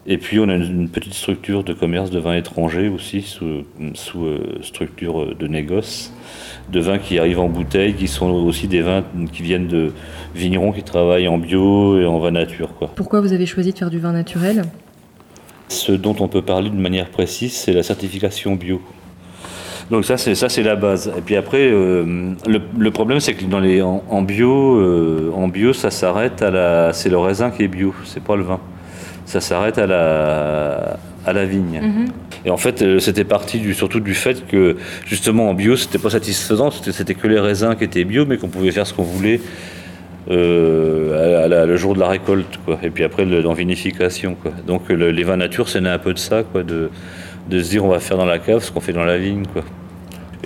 [0.07, 3.63] et puis on a une, petite structure de commerce de vins étrangers aussi, sous,
[3.95, 6.13] sous euh, structure de négoce,
[6.71, 9.91] de vins qui arrivent en bouteille, qui sont aussi des vins qui viennent de
[10.35, 12.75] vignerons qui travaillent en bio et en vin nature.
[12.77, 12.91] Quoi.
[12.95, 14.65] Pourquoi vous avez choisi de faire du vin naturel?
[15.69, 18.81] Ce dont on peut parler de manière précise, c'est la certification bio.
[19.89, 21.11] Donc ça, c'est ça, c'est la base.
[21.17, 25.31] Et puis après, euh, le, le problème, c'est que dans les en, en bio, euh,
[25.35, 28.43] en bio, ça s'arrête à la, c'est le raisin qui est bio, c'est pas le
[28.43, 28.59] vin.
[29.25, 31.81] Ça s'arrête à la, à la vigne.
[31.81, 32.05] Mhm.
[32.45, 35.97] Et en fait, euh, c'était parti du, surtout du fait que justement en bio, c'était
[35.97, 39.03] pas satisfaisant, c'était, que les raisins qui étaient bio, mais qu'on pouvait faire ce qu'on
[39.03, 39.41] voulait
[40.31, 42.79] euh, à, à la- le jour de la récolte, quoi.
[42.83, 44.51] Et puis après, le, en vinification, quoi.
[44.67, 46.89] Donc le- les vins nature, c'est né un peu de ça, quoi, de
[47.47, 49.43] de se dire on va faire dans la cave ce qu'on fait dans la vigne.
[49.53, 49.63] Quoi.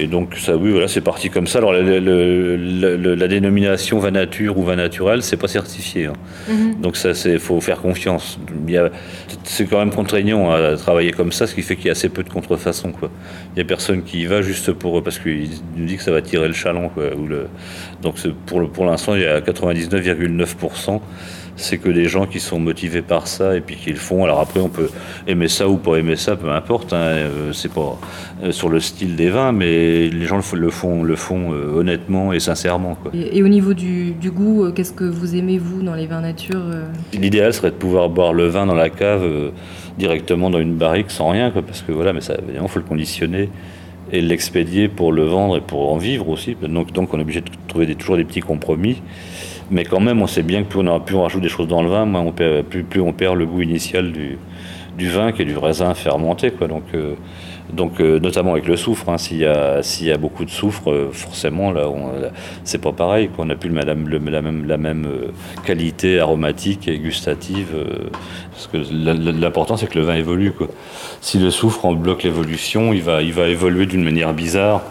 [0.02, 1.58] Et donc, ça, oui, voilà, c'est parti comme ça.
[1.60, 2.56] Alors, le- le-
[2.96, 6.06] le- la dénomination vin nature ou vin naturel, c'est pas certifié.
[6.06, 6.14] hein.
[6.50, 6.80] Mhm.
[6.82, 8.40] Donc, ça, c'est faut faire confiance.
[9.44, 12.08] C'est quand même contraignant à travailler comme ça, ce qui fait qu'il y a assez
[12.08, 12.94] peu de contrefaçons.
[12.94, 13.12] Quoi.
[13.56, 16.12] Il y a personne qui y va juste pour parce qu'il nous dit que ça
[16.12, 16.88] va tirer le chaland.
[16.90, 17.48] Quoi, ou le,
[18.02, 21.02] donc, pour pour l'instant, il y a 99,9%.
[21.62, 24.24] C'est que des gens qui sont motivés par ça et puis qui le font.
[24.24, 24.90] Alors après, on peut
[25.28, 26.94] aimer ça ou pas aimer ça, peu importe.
[26.94, 26.98] hein.
[26.98, 28.00] Euh, C'est pas
[28.44, 32.32] euh, sur le style des vins, mais les gens le font, le font euh, honnêtement
[32.32, 32.96] et sincèrement.
[32.96, 33.12] Quoi.
[33.14, 36.22] Et, et au niveau du, du goût, qu'est-ce que vous aimez, vous, dans les vins
[36.22, 36.62] nature
[37.14, 39.50] L'idéal serait de pouvoir boire le vin dans la cave euh,
[39.98, 42.86] directement dans une barrique sans rien, quoi, parce que voilà, mais ça, évidemment, faut le
[42.86, 43.50] conditionner
[44.12, 46.56] et l'expédier pour le vendre et pour en vivre aussi.
[46.62, 49.02] Donc, donc on est obligé de trouver des- toujours des petits compromis.
[49.72, 51.68] Mais quand même, on sait bien que plus on, aura- plus on rajoute des choses
[51.68, 54.38] dans le vin, on perd, plus, on perd le goût initial du,
[55.10, 56.52] vin, qui est du raisin fermenté.
[56.52, 56.68] Quoi.
[56.68, 57.14] Donc, euh,
[57.72, 61.10] donc euh, notamment avec le soufre, hein, s'il y, a- a beaucoup de soufre, euh,
[61.12, 62.10] forcément, là, on-
[62.64, 63.30] c'est pas pareil.
[63.30, 63.70] qu'on n'a plus
[64.34, 64.68] la même,
[65.66, 67.68] qualité aromatique et gustative.
[68.52, 68.78] parce que
[69.40, 70.52] l'important, c'est que le vin évolue.
[71.22, 74.82] Si le soufre en bloque l'évolution, il va, il va évoluer d'une manière bizarre.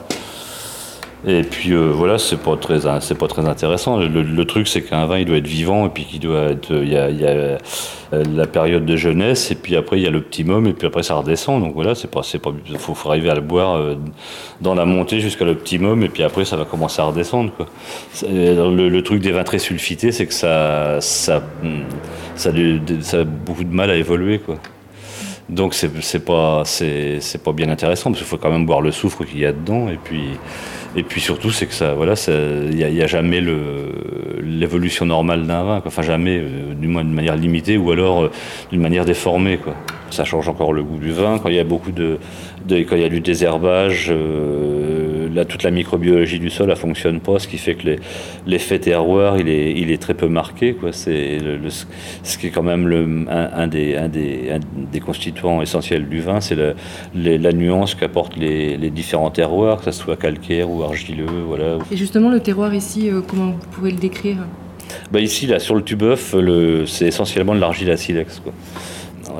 [1.27, 3.97] Et puis euh, voilà, c'est pas très, c'est pas très intéressant.
[3.99, 6.89] Le, truc, c'est qu'un vin, il doit être vivant, et puis qu'il doit être, il
[6.89, 7.59] y a, euh,
[8.13, 11.17] la période de jeunesse, et puis après il y a l'optimum, et puis après ça
[11.17, 11.61] redescend.
[11.61, 13.97] Donc voilà, c'est pas, c'est pas, faut, faut arriver à le boire euh,
[14.61, 17.53] dans la montée jusqu'à l'optimum, et puis après ça va commencer à redescendre.
[17.53, 17.67] Quoi.
[18.23, 21.83] Le, truc des vins très sulfités, c'est que ça, ça, hum,
[22.37, 24.57] ça, a beaucoup de mal à évoluer, quoi.
[25.49, 29.25] Donc c'est pas c'est pas bien intéressant parce qu'il faut quand même boire le soufre
[29.25, 30.21] qu'il y a dedans et puis
[30.99, 33.41] et puis surtout c'est que ça voilà il y a, jamais
[34.43, 38.31] l'évolution normale d'un vin enfin jamais euh, du moins de manière limitée ou alors euh,
[38.71, 39.75] d'une manière déformée quoi.
[40.11, 42.19] Ça change encore le goût du vin quand il y a beaucoup de,
[42.67, 45.08] de quand il y a du désherbage euh,
[45.49, 47.97] toute la microbiologie du sol elle fonctionne pas ce qui fait que
[48.47, 52.47] l'effet terroir il est il est très peu marqué quoi c'est le- le- ce qui
[52.49, 54.61] est quand même le, un, un des, un, des, un
[54.93, 56.57] des constituants essentiels du vin, c'est
[57.15, 61.27] la nuance qu'apportent les, les différents terroirs, que ce soit calcaire ou argileux.
[61.47, 61.79] Voilà.
[61.91, 64.39] Et justement, le terroir ici, euh, comment vous pouvez le décrire?
[65.13, 66.35] Bah ici, là, sur le Tubeuf,
[66.87, 68.41] c'est essentiellement de l'argile à silex.
[68.41, 68.53] Quoi.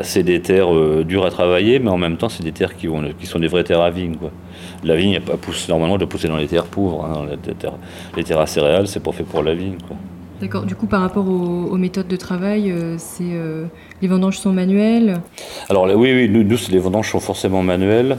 [0.03, 2.89] C'est des terres euh, dures à travailler, mais en même temps, c'est des terres qui,
[2.89, 4.17] ont, qui sont des vraies terres à vigne.
[4.17, 4.31] Quoi.
[4.85, 7.05] La vigne, elle pousse, normalement, elle doit pousser dans les terres pauvres.
[7.05, 7.27] hein.
[7.31, 7.75] Les, terres,
[8.17, 9.77] les terres à céréales, c'est pas fait pour la vigne.
[9.87, 9.97] Quoi.
[10.41, 10.65] D'accord.
[10.65, 13.65] Du coup, par rapport aux, aux méthodes de travail, euh, c'est euh,
[14.01, 15.21] les vendanges sont manuelles?
[15.69, 18.19] Alors là, oui, oui, nous, nous, les vendanges sont forcément manuelles,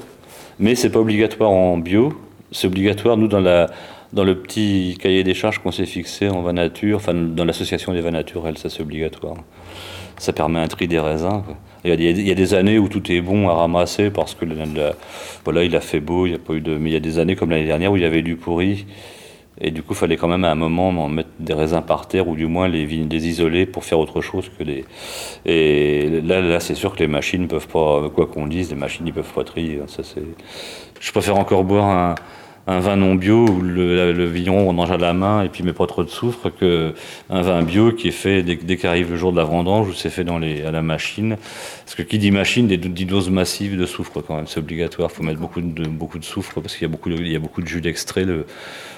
[0.60, 2.12] mais c'est pas obligatoire en bio.
[2.52, 3.68] C'est obligatoire, nous, dans, la,
[4.12, 7.94] dans le petit cahier des charges qu'on s'est fixé en vin nature, enfin, dans l'association
[7.94, 9.36] des vins naturels, ça c'est obligatoire.
[10.18, 11.42] Ça permet un tri des raisins.
[11.46, 11.56] quoi.
[11.86, 14.56] Il y, a des, des années où tout est bon à ramasser parce que le-
[14.76, 14.96] la-
[15.46, 17.00] voilà, il a fait beau, il y a pas eu de, mais il y a
[17.00, 18.86] des années comme l'année dernière où il y avait du pourri.
[19.62, 22.08] Et du coup, il fallait quand même à un moment en mettre des raisins par
[22.08, 24.86] terre ou du moins les, les isoler pour faire autre chose que les.
[25.46, 29.06] Et là, là c'est sûr que les machines peuvent pas, quoi qu'on dise, les machines
[29.08, 29.80] ils peuvent pas trier.
[29.82, 30.04] hein, Ça.
[31.00, 32.16] Je préfère encore boire un,
[32.70, 35.64] un vin non bio où le, le vigneron on mange à la main et puis
[35.64, 36.94] met pas trop de soufre que
[37.32, 40.12] un vin bio qui est fait dès, qu'arrive le jour de la vendange ou c'est
[40.12, 41.38] fait dans les, à la machine.
[41.84, 45.10] Parce que qui dit machine, dit doses massives de soufre quand même, c'est obligatoire.
[45.12, 47.36] Il faut mettre beaucoup de, beaucoup de soufre parce qu'il y a beaucoup de, y
[47.36, 48.46] a beaucoup de jus d'extrait le,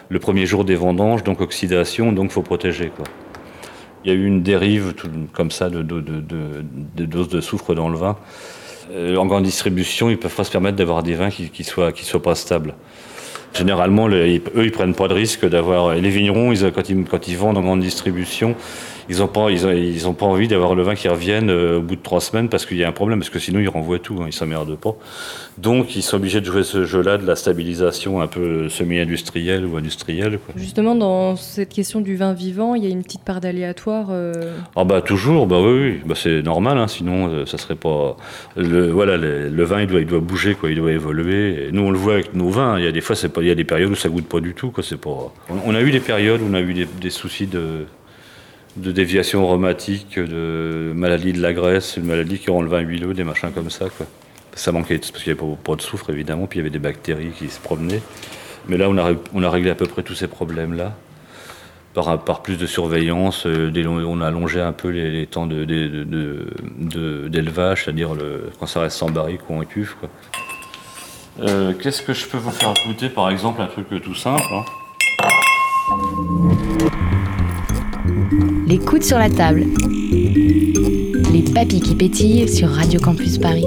[0.10, 3.06] le premier jour des vendanges, donc oxydation, donc faut protéger quoi.
[4.04, 4.96] Il y a eu une dérive
[5.32, 8.18] comme ça de, de, doses de soufre dans le vin.
[8.92, 11.94] Euh, en grande distribution, ils peuvent pas se permettre d'avoir des vins qui, qui soient
[11.94, 12.74] qui soient pas stables.
[13.54, 15.96] Généralement, eux, ils prennent pas de risque d'avoir.
[15.96, 18.56] Les vignerons, ils, quand ils vendent en grande distribution,
[19.12, 21.78] ils ont pas, ils ont, ils ont pas envie d'avoir le vin qui revienne euh,
[21.80, 23.68] au bout de trois semaines parce qu'il y a un problème, parce que sinon ils
[23.68, 24.96] renvoient tout, hein, ils s'emmerdent pas.
[25.58, 29.76] Donc, ils sont obligés de jouer ce jeu-là de la stabilisation un peu semi-industrielle ou
[29.76, 30.40] industrielle.
[30.40, 30.54] Quoi.
[30.56, 34.08] Justement, dans cette question du vin vivant, il y a une petite part d'aléatoire.
[34.12, 34.32] euh,
[34.78, 36.02] Ah bah toujours, bah oui, oui.
[36.06, 38.16] Bah, c'est normal, hein, sinon euh, ça serait pas.
[38.56, 41.68] Le, voilà, le, le vin il doit, il doit bouger, quoi, il doit évoluer.
[41.68, 42.80] Et nous on le voit avec nos vins.
[42.80, 44.28] Il y a des fois, c'est pas, il y a des périodes où ça goûte
[44.28, 44.84] pas du tout, quoi.
[44.84, 45.34] C'est pas.
[45.50, 47.86] On, on a eu des périodes où on a eu des, des soucis de
[48.78, 53.14] de déviation aromatique, de maladie de la graisse, une maladie qui rend le vin huileux,
[53.14, 53.86] des machins comme ça.
[54.54, 56.80] Ça manquait parce qu'il n'y avait pas, de soufre évidemment, puis il y avait des
[56.80, 58.02] bactéries qui se promenaient.
[58.68, 60.96] Mais là, on a, réglé à peu près tous ces problèmes-là
[61.94, 63.72] par, plus de surveillance, euh,
[64.08, 65.46] on a allongé un peu les, temps
[67.28, 68.12] d'élevage, c'est-à-dire
[68.60, 69.96] quand ça reste sans barrique ou en cuve.
[71.42, 74.44] Euh, Qu'est-ce que je peux vous faire goûter Par exemple, un truc tout simple.
[74.52, 74.64] hein?
[78.82, 79.66] Les coudes sur la table.
[81.32, 83.66] Les papilles qui pétillent sur Radio Campus Paris.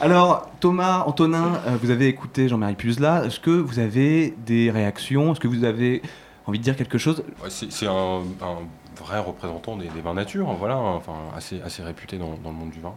[0.00, 3.24] Alors, Thomas, Antonin, euh, vous avez écouté Jean-Marie Puzla.
[3.26, 5.32] Est-ce que vous avez des réactions?
[5.32, 6.02] Est-ce que vous avez
[6.46, 7.24] envie de dire quelque chose?
[7.42, 8.58] Ouais, c'est c'est un, un
[8.96, 12.70] vrai représentant des, des vins nature, voilà, enfin assez, assez réputé dans, dans le monde
[12.70, 12.94] du vin.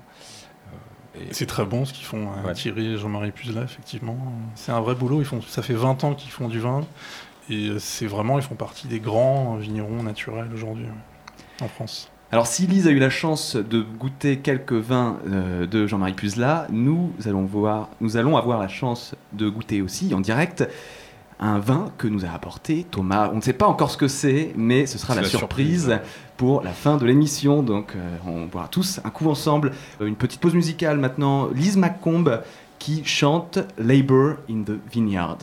[1.18, 2.54] Euh, et- C'est très bon ce qu'ils font, euh, Ouais.
[2.54, 4.18] Thierry et Jean-Marie Puzla, effectivement.
[4.56, 5.22] C'est un vrai boulot.
[5.22, 6.82] Ils font, ça fait 20 ans qu'ils font du vin.
[7.50, 10.86] Et euh, c'est vraiment, ils font partie des grands vignerons naturels aujourd'hui
[11.62, 12.10] en France.
[12.34, 16.66] Alors, si Lise a eu la chance de goûter quelques vins euh, de Jean-Marie Puzla,
[16.72, 20.68] nous allons, voir, nous allons avoir la chance de goûter aussi en direct
[21.40, 23.30] un vin que nous a apporté Thomas.
[23.32, 26.02] On ne sait pas encore ce que c'est, mais ce sera la, la surprise, surprise,
[26.38, 27.62] pour la fin de l'émission.
[27.62, 29.72] Donc, euh, on boira tous un coup ensemble.
[30.02, 31.50] Euh, une petite pause musicale maintenant.
[31.50, 32.42] Lise McComb
[32.80, 35.38] qui chante Labor in the Vineyard.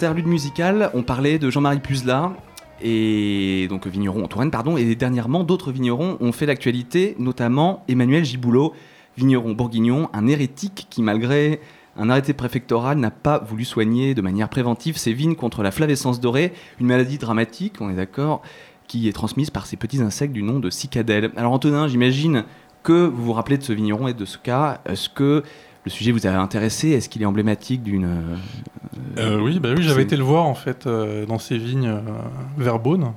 [0.00, 2.32] Interlude musical, on parlait de Jean-Marie Puzla
[2.80, 8.24] et donc vigneron en Touraine, pardon, et dernièrement d'autres vignerons ont fait l'actualité, notamment Emmanuel
[8.24, 8.72] Giboulot,
[9.18, 11.60] vigneron bourguignon, un hérétique qui malgré
[11.98, 16.18] un arrêté préfectoral n'a pas voulu soigner de manière préventive ses vignes contre la flavescence
[16.18, 18.40] dorée, une maladie dramatique, on est d'accord,
[18.86, 21.30] qui est transmise par ces petits insectes du nom de cicadelle.
[21.36, 22.44] Alors Antonin, j'imagine
[22.82, 24.80] que vous vous rappelez de ce vigneron et de ce cas.
[24.86, 25.42] Est-ce que
[25.84, 26.90] le sujet vous a intéressé?
[26.90, 28.04] Est-ce qu'il est emblématique d'une...
[28.04, 28.36] euh,
[29.18, 31.92] Euh, oui, bah oui, j'avais été le voir en fait euh, dans ses vignes
[32.58, 33.12] vers Beaune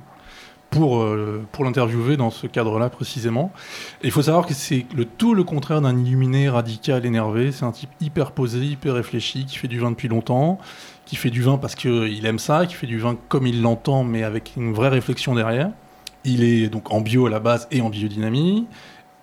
[0.69, 1.06] pour,
[1.52, 3.52] pour l'interviewer dans ce cadre-là précisément.
[4.02, 7.52] Et il faut savoir que c'est le tout le contraire d'un illuminé radical énervé.
[7.52, 10.58] C'est un type hyper posé, hyper réfléchi, qui fait du vin depuis longtemps,
[11.06, 14.04] qui fait du vin parce qu'il aime ça, qui fait du vin comme il l'entend,
[14.04, 15.69] mais avec une vraie réflexion derrière.
[16.26, 18.65] Il est donc en bio à la base et en biodynamie.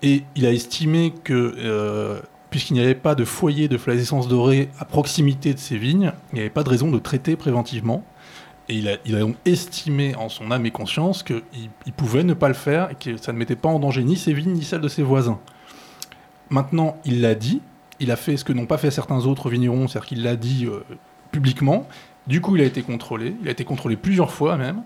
[0.03, 2.21] Et il a estimé que, euh,
[2.51, 6.35] puisqu'il n'y avait pas de foyer de flavescence dorée à proximité de ces vignes, il
[6.35, 8.05] n'y avait pas de raison de traiter préventivement.
[8.69, 11.41] Et il a, donc estimé en son âme et conscience qu'il
[11.85, 14.15] il pouvait ne pas le faire et que ça ne mettait pas en danger ni
[14.15, 15.39] ses vignes ni celles de ses voisins.
[16.49, 17.61] Maintenant, il l'a dit,
[17.99, 20.65] il a fait ce que n'ont pas fait certains autres vignerons, c'est-à-dire qu'il l'a dit
[20.65, 20.83] euh,
[21.31, 21.87] publiquement.
[22.27, 24.83] Du coup, il a été contrôlé, il a été contrôlé plusieurs fois même.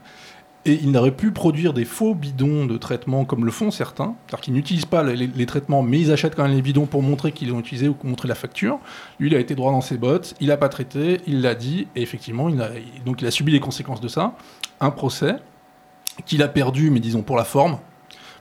[0.67, 4.53] Et il n'aurait pu produire des faux bidons de traitement comme le font certains, c'est-à-dire
[4.53, 7.59] n'utilisent pas les, traitements, mais ils achètent quand même les bidons pour montrer qu'ils ont
[7.59, 8.79] utilisé ou montrer la facture.
[9.19, 11.87] Lui, il a été droit dans ses bottes, il n'a pas traité, il l'a dit,
[11.95, 12.69] et effectivement, il a,
[13.05, 14.33] donc il a subi les conséquences de ça.
[14.81, 15.35] Un procès
[16.25, 17.77] qu'il a perdu, mais disons pour la forme,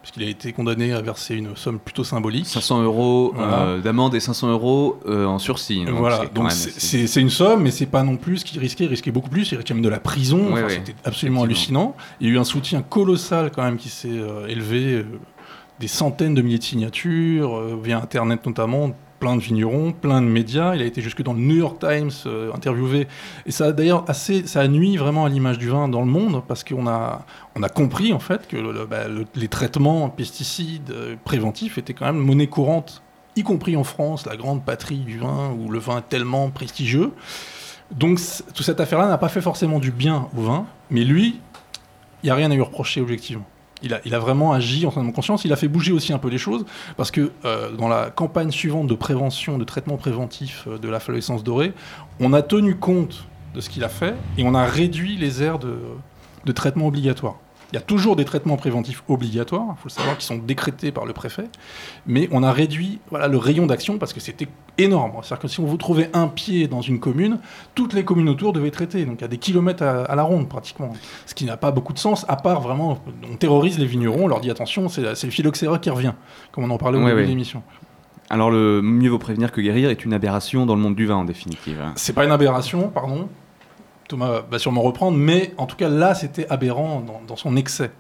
[0.04, 2.44] puisqu'il a été condamné à verser une somme plutôt symbolique.
[2.46, 3.60] 500 euros Voilà.
[3.62, 5.82] euh, d'amende et 500 euros euh, en sursis.
[5.86, 8.84] Donc voilà, donc c'est- une somme, mais c'est pas non plus ce qu'il risquait.
[8.84, 9.50] Il risquait beaucoup plus.
[9.50, 10.52] Il risquait même de la prison.
[10.52, 10.68] Ouais, Enfin, ouais.
[10.74, 11.96] C'était absolument hallucinant.
[12.20, 15.06] Il y a eu un soutien colossal quand même qui s'est euh, élevé,
[15.80, 18.90] des centaines de milliers de signatures via Internet notamment,
[19.24, 20.74] plein de vignerons, plein de médias.
[20.74, 23.08] Il a été jusque dans le New York Times euh, interviewé.
[23.46, 26.06] Et ça a d'ailleurs assez, ça a nuit vraiment à l'image du vin dans le
[26.06, 27.24] monde parce qu'on a,
[27.56, 31.94] on a compris en fait que le- bah, le- les traitements pesticides euh, préventifs étaient
[31.94, 33.02] quand même monnaie courante,
[33.34, 37.10] y compris en France, la grande patrie du vin où le vin est tellement prestigieux.
[37.92, 38.20] Donc
[38.54, 41.40] toute cette affaire-là n'a pas fait forcément du bien au vin, mais lui,
[42.22, 43.46] il n'y a rien à lui reprocher objectivement.
[43.84, 45.44] Il a, vraiment agi en son conscience.
[45.44, 46.64] Il a fait bouger aussi un peu les choses
[46.96, 51.00] parce que euh, dans la campagne suivante de prévention, de traitement préventif euh, de la
[51.00, 51.72] fluorescence dorée,
[52.20, 55.58] on a tenu compte de ce qu'il a fait et on a réduit les aires
[55.58, 57.36] de traitement obligatoire.
[57.74, 60.92] Il y a toujours des traitements préventifs obligatoires, il faut le savoir, qui sont décrétés
[60.92, 61.46] par le préfet,
[62.06, 64.46] mais on a réduit voilà, le rayon d'action parce que c'était
[64.78, 65.10] énorme.
[65.22, 67.40] C'est-à-dire que si on vous trouvait un pied dans une commune,
[67.74, 69.04] toutes les communes autour devaient traiter.
[69.04, 70.92] Donc il y a des kilomètres à, à la ronde pratiquement.
[71.26, 74.28] Ce qui n'a pas beaucoup de sens, à part vraiment, on terrorise les vignerons, on
[74.28, 76.12] leur dit attention, c'est le phylloxéra qui revient,
[76.52, 77.64] comme on en parlait au Ouais, début de l'émission.
[78.30, 81.16] Alors, le mieux vaut prévenir que guérir est une aberration dans le monde du vin,
[81.16, 81.82] en définitive.
[81.96, 83.28] C'est pas une aberration, pardon.
[84.08, 87.90] Thomas va sûrement reprendre, mais en tout cas là, c'était aberrant dans, son excès.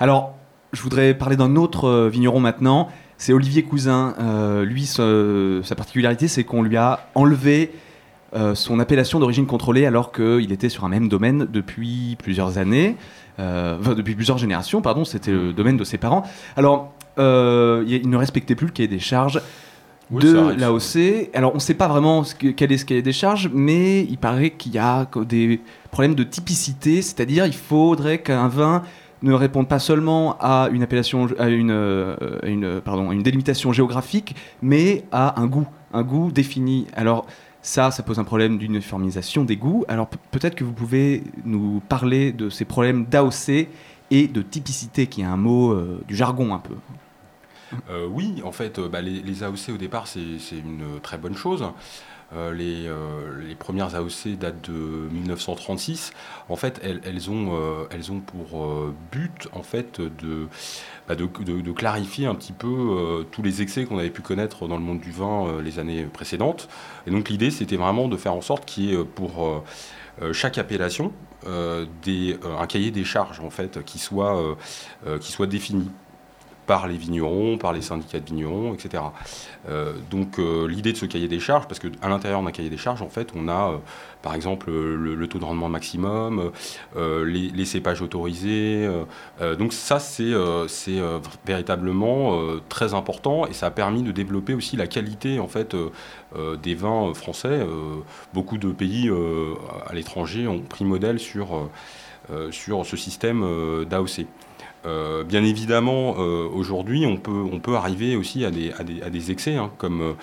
[0.00, 0.34] Alors,
[0.72, 2.88] je voudrais parler d'un autre euh, vigneron maintenant.
[3.16, 4.14] C'est Olivier Cousin.
[4.18, 7.72] Euh, lui, sa particularité, c'est qu'on lui a enlevé
[8.34, 12.96] euh, son appellation d'origine contrôlée alors qu'il était sur un même domaine depuis plusieurs années,
[13.38, 16.24] enfin, depuis plusieurs générations, pardon, c'était le domaine de ses parents.
[16.56, 19.40] Alors, il ne respectait plus le cahier des charges
[20.10, 21.30] Oui, de l'AOC.
[21.34, 24.02] Alors, on ne sait pas vraiment ce que- quel est ce cahier des charges, mais
[24.04, 28.82] il paraît qu'il y a des problèmes de typicité, c'est-à-dire il faudrait qu'un vin
[29.22, 33.72] ne réponde pas seulement à une appellation, à une, euh, une, pardon, à une délimitation
[33.72, 36.86] géographique, mais à un goût, un goût défini.
[36.94, 37.24] Alors
[37.62, 39.86] ça, ça pose un problème d'uniformisation des goûts.
[39.88, 43.68] Alors pe- peut-être que vous pouvez nous parler de ces problèmes d'AOC
[44.10, 46.74] et de typicité, qui est un mot euh, du jargon un peu.
[47.90, 50.20] Euh, oui, en fait, euh, bah, les, AOC au départ, c'est
[50.52, 51.64] une très bonne chose.
[52.34, 56.12] Euh, les, euh, premières AOC datent de 1936.
[56.48, 60.48] En fait, elles, ont, euh, pour euh, but en fait, de,
[61.06, 61.26] bah, de,
[61.72, 65.00] clarifier un petit peu euh, tous les excès qu'on avait pu connaître dans le monde
[65.00, 66.68] du vin euh, les années précédentes.
[67.06, 69.62] Et donc l'idée, c'était vraiment de faire en sorte qu'il y ait euh, pour euh,
[70.22, 71.12] euh, chaque appellation
[71.46, 74.54] euh, euh, un cahier des charges en fait, euh,
[75.06, 75.90] euh, qui soit défini
[76.66, 79.02] par les vignerons, par les syndicats de vignerons, etc.
[79.68, 82.76] Euh, donc euh, l'idée de ce cahier des charges, parce qu'à l'intérieur d'un cahier des
[82.76, 83.76] charges, en fait, on a euh,
[84.22, 86.50] par exemple le, taux de rendement maximum,
[86.96, 88.88] les, cépages autorisés.
[89.58, 90.32] donc ça, c'est
[91.46, 95.76] véritablement très important et ça a permis de développer aussi la qualité en fait
[96.62, 97.66] des vins français.
[98.32, 99.10] Beaucoup de pays
[99.86, 101.68] à l'étranger ont pris modèle sur,
[102.50, 104.26] sur ce système d'AOC.
[104.86, 109.02] Euh, bien évidemment, euh, aujourd'hui, on peut, on peut arriver aussi à des, à des,
[109.02, 110.14] à des excès, hein, comme,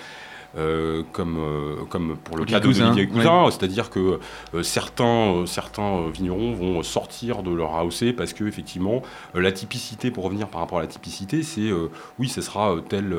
[0.58, 3.52] euh, euh, comme, euh, comme pour le cas de Olivier Cousin, ouais.
[3.52, 4.20] c'est-à-dire que
[4.54, 9.02] euh, certains, euh, certains vignerons vont sortir de leur AOC parce que effectivement,
[9.36, 12.74] euh, la typicité, pour revenir par rapport à la typicité, c'est euh, oui, ce sera
[12.74, 13.14] euh, tel,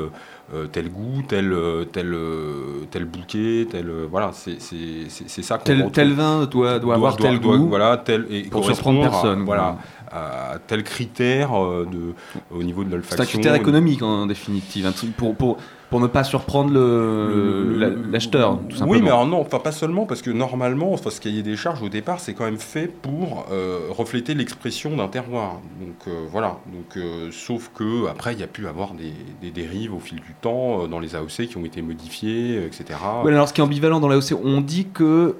[0.54, 5.28] euh, tel goût, tel, euh, tel, euh, tel bouquet, tel euh, voilà, c'est c'est- c'est-
[5.28, 7.68] c'est ça qu'on Tel, tel vin doit, doit avoir tel goût.
[7.68, 9.44] voilà, tel et pour surprendre correspondre à- personne.
[9.44, 9.78] voilà,
[10.10, 12.14] à tel critère de,
[12.54, 13.22] au niveau de C'est l'olfaction.
[13.22, 15.56] un critère économique en définitive, un truc pour, pour,
[15.92, 18.90] pour ne pas surprendre le- la- l'acheteur, simplement.
[18.90, 21.82] Oui, mais alors non, enfin pas seulement, parce que normalement, enfin, ce cahier des charges
[21.82, 25.60] au départ, c'est quand même fait pour euh, refléter l'expression d'un terroir.
[25.80, 26.56] Donc euh, voilà.
[26.72, 30.16] Donc, euh, sauf que après, il y a pu avoir des, des dérives au fil
[30.20, 32.98] du temps dans les AOC qui ont été modifiées, etc.
[33.22, 35.36] Ouais, alors ce qui est ambivalent dans l'AOC, on dit que,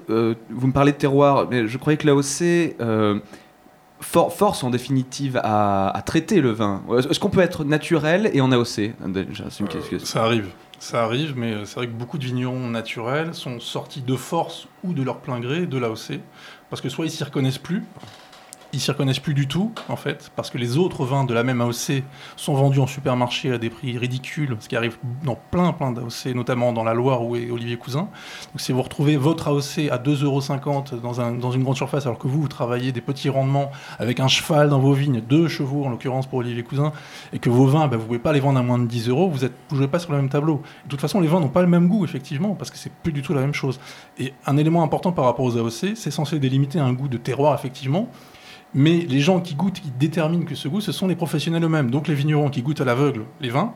[0.51, 2.75] vous me parlez de terroir, mais je croyais que l'AOC
[4.03, 6.83] for- force en définitive à, à traiter le vin.
[6.97, 8.91] Est-ce qu'on peut être naturel et en AOC
[9.89, 10.05] question.
[10.07, 10.47] Ça arrive.
[10.79, 14.67] Ça arrive, mais euh, c'est vrai que beaucoup de vignerons naturels sont sortis de force
[14.83, 16.19] ou de leur plein gré de l'AOC,
[16.69, 17.83] parce que soit ils s'y reconnaissent plus,
[18.73, 21.43] ils s'y reconnaissent plus du tout, en fait, parce que les autres vins de la
[21.43, 22.03] même AOC
[22.35, 26.33] sont vendus en supermarché à des prix ridicules, ce qui arrive dans plein, plein d'AOC,
[26.33, 28.09] notamment dans la Loire où est Olivier Cousin.
[28.51, 32.27] Donc si vous retrouvez votre AOC à 2,50€ dans, dans une grande surface, alors que
[32.27, 35.89] vous, vous travaillez des petits rendements avec un cheval dans vos vignes, deux chevaux en
[35.89, 36.91] l'occurrence pour Olivier Cousin,
[37.31, 39.29] et que vos vins, bah, vous pouvez pas les vendre à moins de 10 euros,
[39.29, 40.61] vous ne jouez pas sur le même tableau.
[40.85, 43.13] De toute façon, les vins n'ont pas le même goût, effectivement, parce que c'est plus
[43.13, 43.79] du tout la même chose.
[44.17, 47.53] Et un élément important par rapport aux AOC, c'est censé délimiter un goût de terroir,
[47.53, 48.09] effectivement,
[48.73, 51.91] mais les gens qui goûtent, qui déterminent que ce goût, ce sont les professionnels eux-mêmes.
[51.91, 53.73] Donc les vignerons qui goûtent à l'aveugle les vins,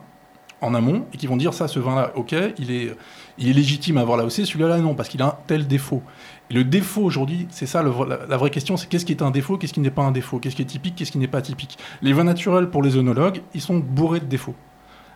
[0.60, 2.96] en amont, et qui vont dire ça, ce vin-là, ok, il est,
[3.38, 6.02] il est légitime à avoir là aussi, celui-là, non, parce qu'il a un tel défaut.
[6.50, 7.90] Et le défaut aujourd'hui, c'est ça la,
[8.28, 10.40] la vraie question, c'est qu'est-ce qui est un défaut, qu'est-ce qui n'est pas un défaut,
[10.40, 11.78] qu'est-ce qui est typique, qu'est-ce qui n'est pas typique.
[12.02, 14.56] Les vins naturels, pour les œnologues, ils sont bourrés de défauts.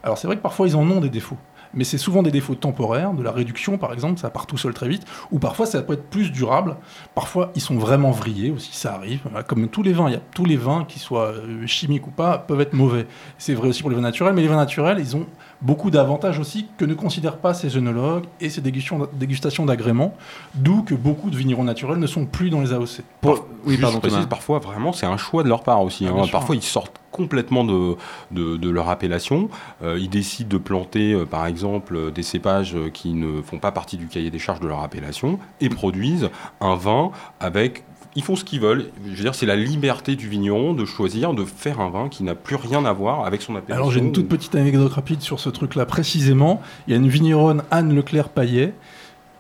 [0.05, 1.39] Alors c'est vrai que parfois ils en ont des défauts,
[1.75, 4.75] mais c'est souvent des défauts temporaires, de la réduction par exemple, ça part tout seul
[4.75, 6.77] très vite, ou parfois ça peut être plus durable,
[7.14, 10.23] parfois ils sont vraiment vrillés aussi, ça arrive, comme tous les vins, il y a
[10.35, 13.07] tous les vins, qu'ils soient euh, chimiques ou pas, peuvent être mauvais.
[13.39, 15.27] C'est vrai aussi pour les vins naturels, mais les vins naturels, ils ont
[15.63, 20.15] beaucoup d'avantages aussi que ne considèrent pas ces œnologues et ces dégustations, dégustations d'agrément,
[20.55, 23.03] d'où que beaucoup de vignerons naturels ne sont plus dans les AOC.
[23.21, 23.33] Par-
[23.65, 26.07] oui, juste, pardon, je précise, parfois, vraiment, c'est un choix de leur part aussi.
[26.09, 26.27] Ah, hein.
[26.31, 27.97] Parfois, ils sortent complètement de,
[28.31, 29.51] de, de leur appellation.
[29.83, 33.71] Euh, ils décident de planter, euh, par exemple, euh, des cépages qui ne font pas
[33.71, 37.85] partie du cahier des charges de leur appellation et produisent un vin avec.
[38.15, 38.87] Ils font ce qu'ils veulent.
[39.17, 42.57] Dire, c'est la liberté du vigneron de choisir de faire un vin qui n'a plus
[42.57, 43.83] rien à voir avec son appellation.
[43.83, 46.61] Alors j'ai une toute petite anecdote rapide sur ce truc-là précisément.
[46.87, 48.75] Il y a une vigneronne, Anne Leclerc-Paillet.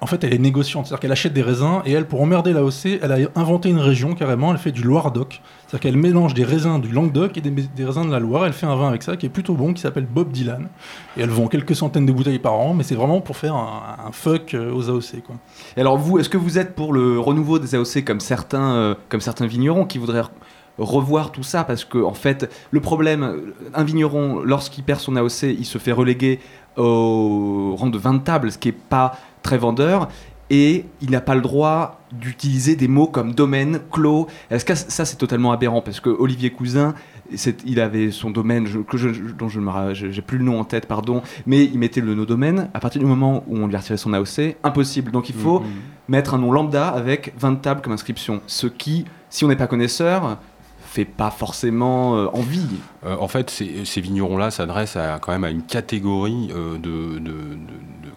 [0.00, 2.64] En fait, elle est négociante, c'est-à-dire qu'elle achète des raisins et elle, pour emmerder la
[2.64, 4.50] OC, elle a inventé une région carrément.
[4.50, 5.42] Elle fait du Loire-Doc,
[5.72, 8.44] c'est-à-dire qu'elle mélange des raisins du Languedoc et des, raisins de la Loire.
[8.44, 10.68] Elle fait un vin avec ça qui est plutôt bon, qui s'appelle Bob Dylan.
[11.16, 14.12] Et elle vend quelques centaines de bouteilles par an, mais c'est vraiment pour faire un,
[14.12, 15.22] fuck euh, aux AOC.
[15.78, 18.94] Et alors vous, est-ce que vous êtes pour le renouveau des AOC comme certains, euh,
[19.08, 20.28] comme certains vignerons qui voudraient re-
[20.76, 21.64] revoir tout ça?
[21.64, 25.92] Parce que en fait le problème, un vigneron lorsqu'il perd son AOC, il se fait
[25.92, 26.38] reléguer
[26.76, 30.08] au rang de 20 tables, ce qui est pas très vendeur.
[30.54, 34.26] Et il n'a pas le droit d'utiliser des mots comme domaine, clos.
[34.50, 35.80] Est-ce que ça c'est totalement aberrant?
[35.80, 36.94] Parce que Olivier Cousin,
[37.64, 39.60] il avait son domaine je- que je, dont je
[39.94, 42.68] j'ai plus le nom en tête, pardon, mais il mettait le nom domaine.
[42.74, 45.10] À partir du moment où on lui a retiré son AOC, impossible.
[45.10, 45.66] Donc il faut Mhm.
[46.08, 48.42] mettre un nom lambda avec 20 tables comme inscription.
[48.46, 50.36] Ce qui, si on n'est pas connaisseur,
[50.92, 52.68] fait pas forcément euh, envie.
[53.04, 57.20] Euh, en fait, ces, vignerons-là s'adressent à, quand même à une catégorie euh, de,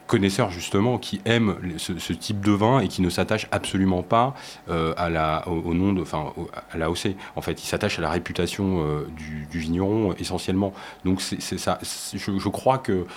[0.07, 4.35] connaisseurs justement qui aiment ce, type de vin et qui ne s'attachent absolument pas
[4.67, 6.31] à la, au, nom de, enfin,
[6.71, 7.15] à la OC.
[7.35, 8.85] En fait, ils s'attachent à la réputation
[9.17, 10.73] du, du vigneron essentiellement.
[11.05, 11.79] Donc, ça.
[11.81, 13.07] Je, crois que,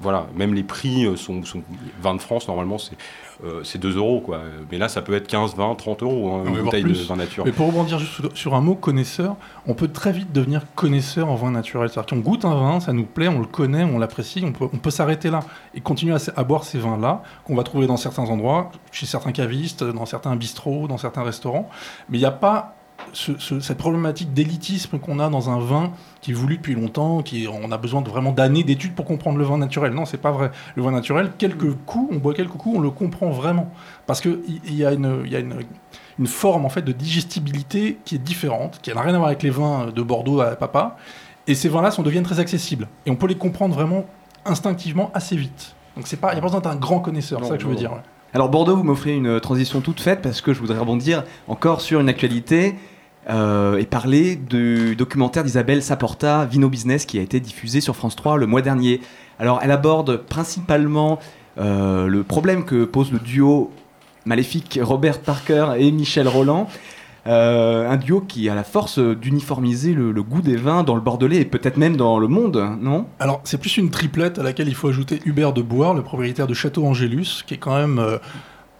[0.00, 1.62] voilà, même les prix sont, sont
[2.00, 2.96] 20 de France normalement, c'est
[3.44, 4.40] euh, c'est 2 euros quoi.
[4.70, 7.44] Mais là, ça peut être 15, 20, 30 euros hein, une bouteille de vin nature.
[7.44, 11.34] Mais pour rebondir juste sur- un mot connaisseur, on peut très vite devenir connaisseur en
[11.34, 11.88] vin naturel.
[11.88, 14.66] C'est-à-dire qu'on goûte un vin, ça nous plaît, on le connaît, on l'apprécie, on peut,
[14.72, 15.40] on peut s'arrêter là
[15.74, 19.32] et continuer à, à boire ces vins-là qu'on va trouver dans certains endroits, chez certains
[19.32, 21.68] cavistes, dans certains bistrots, dans certains restaurants.
[22.08, 22.73] Mais il n'y a pas
[23.12, 27.22] ce- ce- cette problématique d'élitisme qu'on a dans un vin qui est voulu depuis longtemps,
[27.22, 29.92] qui on a besoin vraiment d'années d'études pour comprendre le vin naturel.
[29.92, 30.50] Non, c'est pas vrai.
[30.74, 33.70] Le vin naturel, quelques coups, on boit quelques coups, on le comprend vraiment
[34.06, 36.92] parce que il il y, a une, il y a une forme en fait de
[36.92, 40.56] digestibilité qui est différente, qui n'a rien à voir avec les vins de Bordeaux à
[40.56, 40.96] papa.
[41.46, 44.06] Et ces vins-là deviennent très accessibles et on peut les comprendre vraiment
[44.46, 45.74] instinctivement assez vite.
[45.96, 47.92] Donc il n'y a pas besoin d'un grand connaisseur, c'est ça que je veux dire.
[47.92, 47.98] ouais.
[48.34, 52.00] Alors Bordeaux, vous m'offrez une transition toute faite parce que je voudrais rebondir encore sur
[52.00, 52.74] une actualité
[53.30, 58.16] euh, et parler du documentaire d'Isabelle Saporta, Vino Business, qui a été diffusé sur France
[58.16, 59.00] 3 le mois dernier.
[59.38, 61.20] Alors elle aborde principalement
[61.58, 63.70] euh, le problème que pose le duo
[64.24, 66.68] maléfique Robert Parker et Michel Roland.
[67.26, 71.38] Euh, un duo qui a la force d'uniformiser le, goût des vins dans le Bordelais
[71.38, 73.06] et peut-être même dans le monde, non?
[73.18, 76.46] Alors c'est plus une triplette à laquelle il faut ajouter Hubert de Boire, le propriétaire
[76.46, 78.18] de Château Angélus, qui est quand même euh,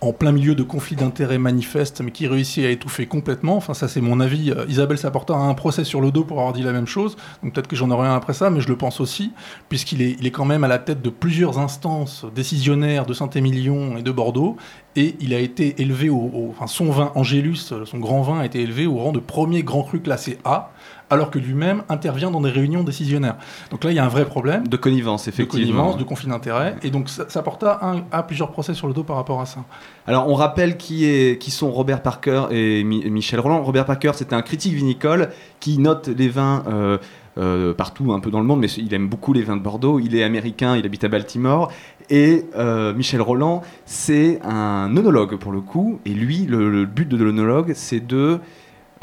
[0.01, 3.57] en plein milieu de conflits d'intérêts manifestes, mais qui réussit à étouffer complètement.
[3.57, 4.51] Enfin, ça, c'est mon avis.
[4.51, 7.17] Euh, Isabelle Saporta a un procès sur le dos pour avoir dit la même chose.
[7.43, 9.33] Donc, peut-être que j'en aurai un après ça, mais je le pense aussi,
[9.71, 13.97] puisqu'il est, il est quand même à la tête de plusieurs instances décisionnaires de Saint-Émilion
[13.97, 14.57] et de Bordeaux.
[14.97, 18.45] Et il a été élevé au, au- Enfin, son vin, Angélus, son grand vin, a
[18.45, 20.71] été élevé au rang de premier grand cru classé A,
[21.11, 23.37] alors que lui-même intervient dans des réunions décisionnaires.
[23.71, 24.67] Donc là, il y a un vrai problème.
[24.67, 25.65] De connivence, De effectivement.
[25.67, 26.77] connivence, de conflit d'intérêts.
[26.83, 29.47] Et donc, ça, ça porta un, à plusieurs procès sur le dos par rapport à
[29.47, 29.61] ça.
[30.07, 33.63] Alors, on rappelle qui, est, qui sont Robert Parker et Mi- Michel Roland.
[33.63, 35.29] Robert Parker, c'était un critique vinicole
[35.61, 36.99] qui note les vins euh,
[37.37, 39.99] euh, partout un peu dans le monde, mais il aime beaucoup les vins de Bordeaux.
[40.01, 41.71] Il est américain, il habite à Baltimore.
[42.11, 46.01] Et euh, Michel Roland, c'est un œnologue pour le coup.
[46.05, 48.41] Et lui, le, le but de l'œnologue, c'est de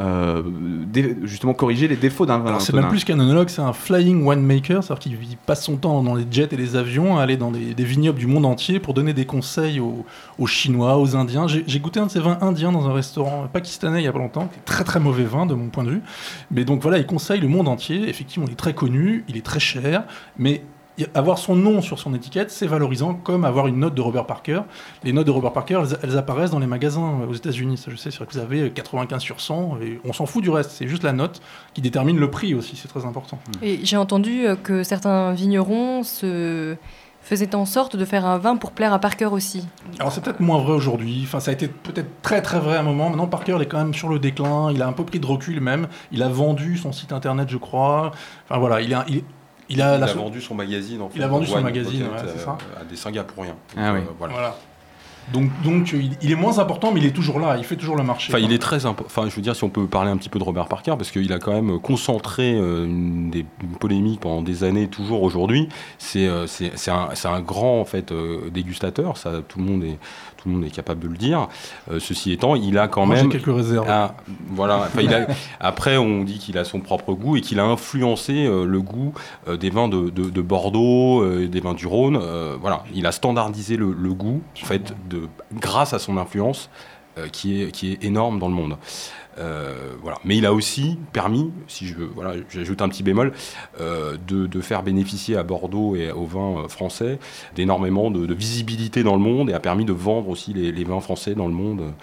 [0.02, 0.44] euh,
[1.24, 2.48] justement corriger les défauts d'un vin.
[2.50, 5.78] Alors, c'est même plus qu'un onologue, c'est un flying winemaker, c'est-à-dire qu'il il passe son
[5.78, 8.46] temps dans les jets et les avions à aller dans des, des vignobles du monde
[8.46, 10.06] entier pour donner des conseils aux,
[10.40, 11.48] aux Chinois, aux Indiens.
[11.48, 14.20] J'ai goûté un de ces vins indiens dans un restaurant pakistanais il y a pas
[14.20, 16.02] longtemps, qui est très très mauvais vin de mon point de vue.
[16.50, 18.10] Mais donc voilà, il conseille le monde entier.
[18.10, 20.04] Effectivement, il est très connu, il est très cher,
[20.38, 20.64] mais
[21.14, 24.62] avoir son nom sur son étiquette, c'est valorisant, comme avoir une note de Robert Parker.
[25.04, 27.78] Les notes de Robert Parker, elles, elles apparaissent dans les magasins aux États-Unis.
[27.78, 30.44] Ça, je sais, c'est vrai que vous avez 95 sur 100, et on s'en fout
[30.44, 30.72] du reste.
[30.72, 31.42] C'est juste la note
[31.74, 33.40] qui détermine le prix aussi, c'est très important.
[33.62, 36.76] Et j'ai entendu euh, que certains vignerons se
[37.22, 39.68] faisaient en sorte de faire un vin pour plaire à Parker aussi.
[40.00, 41.22] Alors c'est peut-être moins vrai aujourd'hui.
[41.24, 43.10] Enfin, ça a été peut-être très très vrai à un moment.
[43.10, 44.72] Maintenant, Parker il est quand même sur le déclin.
[44.72, 45.88] Il a un peu pris de recul même.
[46.12, 48.12] Il a vendu son site internet, je crois.
[48.50, 49.24] Enfin voilà, il a, il,
[49.72, 51.18] il a, Il la- a vendu son magazine en fait.
[51.18, 52.58] Il a vendu son magazine, ouais, c'est euh, ça.
[52.80, 53.56] à des Singapouriens.
[53.78, 54.00] Ah oui.
[54.00, 54.34] Euh, voilà.
[54.34, 54.56] Voilà.
[55.34, 57.56] Donc, donc il, il est moins important, mais il est toujours là.
[57.58, 58.32] Il fait toujours le marché.
[58.34, 60.40] Enfin, il est très Enfin, je veux dire, si on peut parler un petit peu
[60.40, 64.42] de Robert Parker, parce qu'il a quand même concentré euh, une, des, une polémique pendant
[64.42, 65.70] des années, toujours aujourd'hui.
[65.98, 66.46] C'est euh,
[66.88, 69.18] un, un grand en fait euh, dégustateur.
[69.18, 69.98] Ça, tout le monde est
[70.38, 71.48] tout le monde est capable de le dire.
[71.92, 73.88] Euh, ceci étant, il a quand Moi, j'ai même quelques réserves.
[74.50, 74.78] Voilà.
[74.88, 75.28] Enfin, il a-
[75.60, 79.14] après, on dit qu'il a son propre goût et qu'il a influencé euh, le goût
[79.48, 82.18] euh, des vins de, de- de Bordeaux, euh, des vins du Rhône.
[82.20, 84.96] Euh, voilà, il a standardisé le, le goût, en fait,
[85.54, 86.70] grâce à son influence
[87.18, 88.78] euh, qui, est, énorme dans le monde.
[89.38, 89.96] Euh.
[90.24, 93.34] Mais il a aussi permis, si je voilà, j'ajoute un petit bémol,
[93.82, 97.20] euh, de, faire bénéficier à Bordeaux et aux vins français
[97.54, 101.36] d'énormément de, visibilité dans le monde et a permis de vendre aussi les vins français
[101.36, 101.94] dans le monde.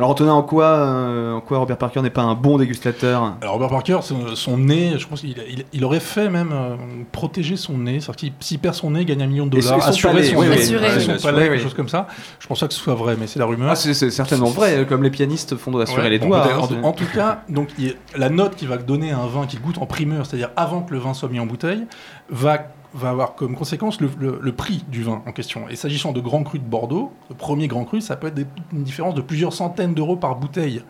[0.00, 3.52] Alors Antonin, en quoi, euh, en quoi Robert Parker n'est pas un bon dégustateur Alors
[3.52, 6.76] Robert Parker, son, son nez, je pense qu'il il, il aurait fait même euh,
[7.12, 8.00] protéger son nez.
[8.00, 9.82] C'est-à-dire qu'il s'il perd son nez, il gagne un million de Et dollars.
[9.82, 11.90] son assurer palais, son oui, nez, oui, Assurer, assurer oui, son palais, quelque chose comme
[11.90, 12.06] ça.
[12.38, 13.68] Je pense pas que ce soit vrai, mais c'est la rumeur.
[13.70, 16.46] Ah, c'est certainement vrai, comme les pianistes font d'assurer Ouais, les doigts.
[16.50, 19.60] hein, en, tout cas, donc, il la note qu'il va donner à un vin qu'il
[19.60, 21.84] goûte en primeur, c'est-à-dire avant que le vin soit mis en bouteille,
[22.30, 22.56] va,
[22.94, 25.68] va avoir comme conséquence le, prix du vin en question.
[25.68, 28.46] Et s'agissant de grands crus de Bordeaux, le premier grand cru, ça peut être des-
[28.72, 30.82] une différence de plusieurs centaines d'euros par bouteille.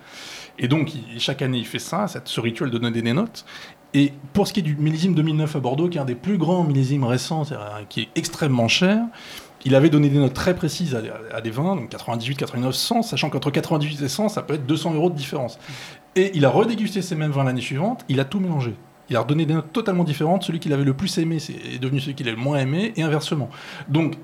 [0.59, 3.45] Et donc, chaque année, il fait ça, ce rituel de donner des notes.
[3.95, 6.39] Et pour ce qui est du millésime 2009 à Bordeaux, qui est un des plus
[6.39, 7.57] grands millésimes récents, euh,
[7.89, 9.03] qui est extrêmement cher,
[9.65, 10.97] il avait donné des notes très précises
[11.33, 14.67] à, des vins, donc 98, 89, 100, sachant qu'entre 98 et 100, ça peut être
[14.67, 15.59] 200 euros de différence.
[16.17, 18.75] Et il a redégusté ces mêmes vins l'année suivante, il a tout mélangé.
[19.11, 20.45] Il a redonné des notes totalement différentes.
[20.45, 23.03] Celui qu'il avait le plus aimé est devenu celui qu'il a le moins aimé, et
[23.03, 23.51] inversement.
[23.89, 24.17] Donc,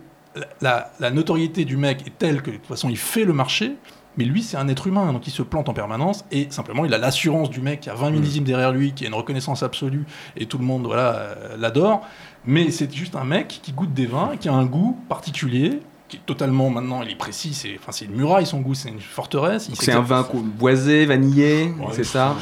[0.61, 3.77] la, notoriété du mec est telle que, de toute façon, il fait le marché,
[4.17, 6.95] mais lui, c'est un être humain, donc il se plante en permanence, et simplement, il
[6.95, 10.05] a l'assurance du mec qui a 20 millésimes derrière lui, qui a une reconnaissance absolue,
[10.37, 12.03] et tout le monde voilà, euh, l'adore.
[12.45, 16.19] Mais c'est juste un mec qui goûte des vins, qui a un goût particulier, qui
[16.19, 19.01] est totalement, maintenant, il est précis, c'est enfin, c'est une muraille, son goût, c'est une
[19.01, 19.69] forteresse.
[19.75, 20.27] C'est un vin
[20.59, 22.37] boisé, vanillé, Ouais, c'est ça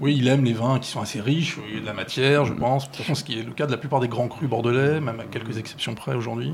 [0.00, 1.94] Oui, il aime les vins qui sont assez riches, où il y a de la
[1.94, 2.84] matière, je pense.
[2.84, 5.00] De toute façon, ce qui est le cas de la plupart des grands crus bordelais,
[5.00, 6.52] même à quelques exceptions près aujourd'hui.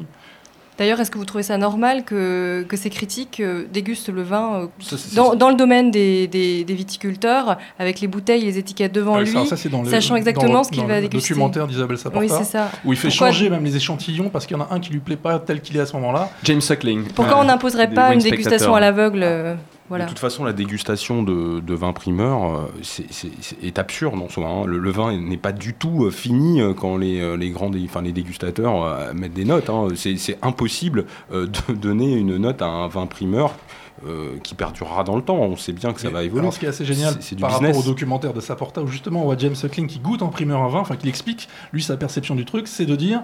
[0.79, 4.63] D'ailleurs, est-ce que vous trouvez ça normal que, que ces critiques euh, dégustent le vin
[4.63, 8.59] euh, Ça, dans, dans le domaine des, des- des viticulteurs, avec les bouteilles et les
[8.59, 10.83] étiquettes devant Ah lui, ça, ça, c'est dans le- sachant dans exactement le- ce qu'il
[10.83, 12.71] dans va le déguster documentaire d'Isabelle Saporta, Oui, c'est ça.
[12.85, 14.93] Où il fait Pourquoi- changer même les échantillons parce qu'il y en a un qui
[14.93, 16.29] lui plaît pas tel qu'il est à ce moment-là.
[16.45, 17.05] James Suckling.
[17.15, 19.55] Pourquoi on n'imposerait pas une dégustation à l'aveugle euh,
[19.89, 20.05] voilà.
[20.05, 22.63] De toute façon, la dégustation de, de vin primeur euh,
[23.63, 24.47] est absurde en soi.
[24.49, 24.65] hein.
[24.67, 27.83] Le, le vin n'est pas du tout euh, fini euh, quand les, les grands, dé-
[27.85, 29.71] enfin, les dégustateurs euh, mettent des notes.
[29.71, 29.89] hein.
[29.97, 33.55] C'est impossible euh, de donner une note à un vin primeur
[34.07, 35.37] euh, qui perdurera dans le temps.
[35.37, 36.41] On sait bien que ça va évoluer.
[36.41, 37.77] Alors, ce qui est assez génial C'est- c'est du par business.
[37.77, 40.63] rapport au documentaire de Saporta, où justement on voit James Suckling qui goûte en primeur
[40.63, 43.23] un vin, enfin qui explique, lui, sa perception du truc, c'est de dire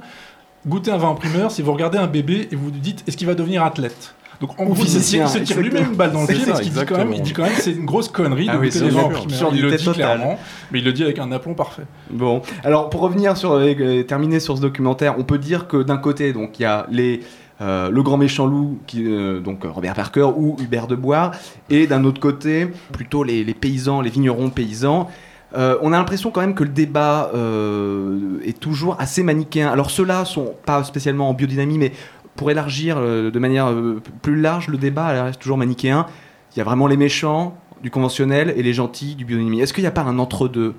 [0.67, 3.17] goûter un vin en primeur, si vous regardez un bébé et vous vous dites est-ce
[3.17, 4.15] qu'il va devenir athlète?
[4.43, 6.73] Donc en gros, il se physicien, tire, lui-même une balle dans le pied parce qu'il
[6.73, 8.71] dit quand même, il dit quand même que c'est une grosse connerie de Ah oui,
[8.71, 10.37] les Il le dit clairement,
[10.73, 11.85] mais il le dit avec un aplomb parfait.
[12.11, 15.97] Bon, alors pour revenir sur euh, terminer sur ce documentaire, on peut dire que d'un
[15.97, 17.21] côté, donc il y a les
[17.61, 21.31] euh, le grand méchant loup, qui, euh, donc euh, Robert Parker ou Hubert de Bois,
[21.71, 25.09] et d'un autre côté, plutôt les, les paysans, les vignerons paysans.
[25.55, 29.71] Euh, on a l'impression quand même que le débat euh, est toujours assez manichéen.
[29.71, 31.93] Alors ceux-là sont pas spécialement en biodynamie, mais
[32.37, 36.07] pour élargir euh, de manière euh, plus large le débat, elle reste toujours manichéen.
[36.55, 39.61] Il y a vraiment les méchants du conventionnel et les gentils du biodynamie.
[39.61, 40.75] Est-ce qu'il n'y a pas un entre-deux?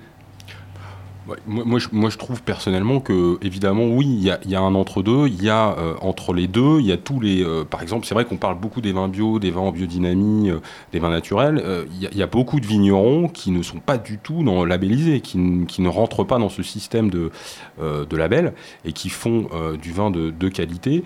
[1.25, 4.75] Moi, moi, je, moi, je trouve personnellement que, évidemment, oui, il y y a un
[4.75, 5.27] entre-deux.
[5.27, 7.43] Il y a euh, entre les deux, il y a tous les.
[7.43, 10.49] euh, par exemple, c'est vrai qu'on parle beaucoup des vins bio, des vins en biodynamie,
[10.49, 10.59] euh,
[10.91, 11.63] des vins naturels.
[12.01, 15.39] Il, y a, beaucoup de vignerons qui ne sont pas du tout dans labellisés, qui,
[15.67, 17.31] qui ne rentrent pas dans ce système de,
[17.79, 18.53] de label
[18.85, 19.47] et qui font
[19.81, 21.03] du vin de, de qualité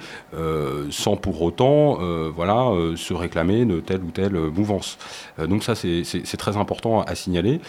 [0.90, 1.98] sans pour autant
[2.36, 4.98] voilà, se réclamer de telle ou telle mouvance.
[5.38, 7.60] Donc, ça, c'est très important à signaler.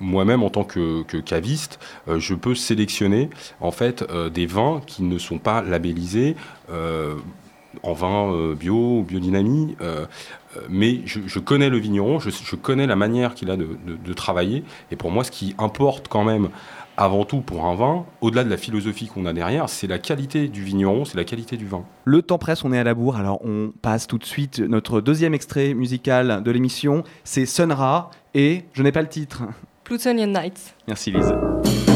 [0.00, 1.78] Moi-même en tant que, caviste,
[2.08, 3.28] euh, je peux sélectionner
[3.60, 6.36] en fait euh, des vins qui ne sont pas labellisés
[6.70, 7.14] euh,
[7.82, 9.76] en vin bio biodynamie,
[10.68, 14.96] mais je, connais le vigneron, je, connais la manière qu'il a de, de- travailler, et
[14.96, 16.48] pour moi, ce qui importe quand même
[16.96, 20.48] avant tout pour un vin, au-delà de la philosophie qu'on a derrière, c'est la qualité
[20.48, 21.84] du vigneron, c'est la qualité du vin.
[22.04, 25.00] Le temps presse, on est à la bourre, alors on passe tout de suite notre
[25.00, 29.44] deuxième extrait musical de l'émission, c'est Sun Ra et je n'ai pas le titre.
[29.90, 30.72] Plutonian Nights.
[30.86, 31.89] Merci Lise.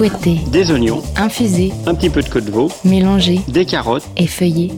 [0.00, 4.08] Des oignons, infusé, un petit peu de queue de veau, mélangé, des carottes.
[4.16, 4.72] effeuillé.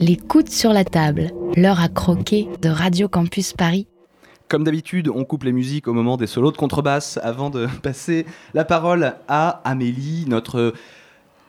[0.00, 3.86] Les coudes sur la table, l'heure à croquer de Radio Campus Paris.
[4.48, 8.26] Comme d'habitude, on coupe les musiques au moment des solos de contrebasse avant de passer
[8.52, 10.74] la parole à Amélie, notre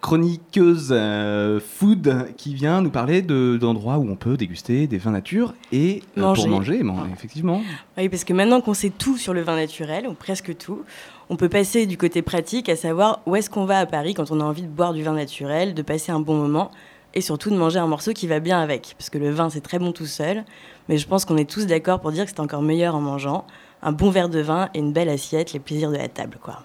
[0.02, 5.12] chroniqueuse euh, food qui vient nous parler de- d'endroits où on peut déguster des vins
[5.12, 6.42] nature et euh, Manger.
[6.42, 7.62] pour manger, man- effectivement.
[7.98, 10.82] Oui, parce que maintenant qu'on sait tout sur le vin naturel, ou presque tout,
[11.30, 14.32] on peut passer du côté pratique, à savoir où est-ce qu'on va à Paris quand
[14.32, 16.72] on a envie de boire du vin naturel, de passer un bon moment,
[17.14, 18.96] et surtout de manger un morceau qui va bien avec.
[18.98, 20.44] Parce que le vin, c'est très bon tout seul,
[20.90, 23.46] mais je pense qu'on est tous d'accord pour dire que c'est encore meilleur en mangeant.
[23.84, 26.64] Un bon verre de vin et une belle assiette, les plaisirs de la table, quoi.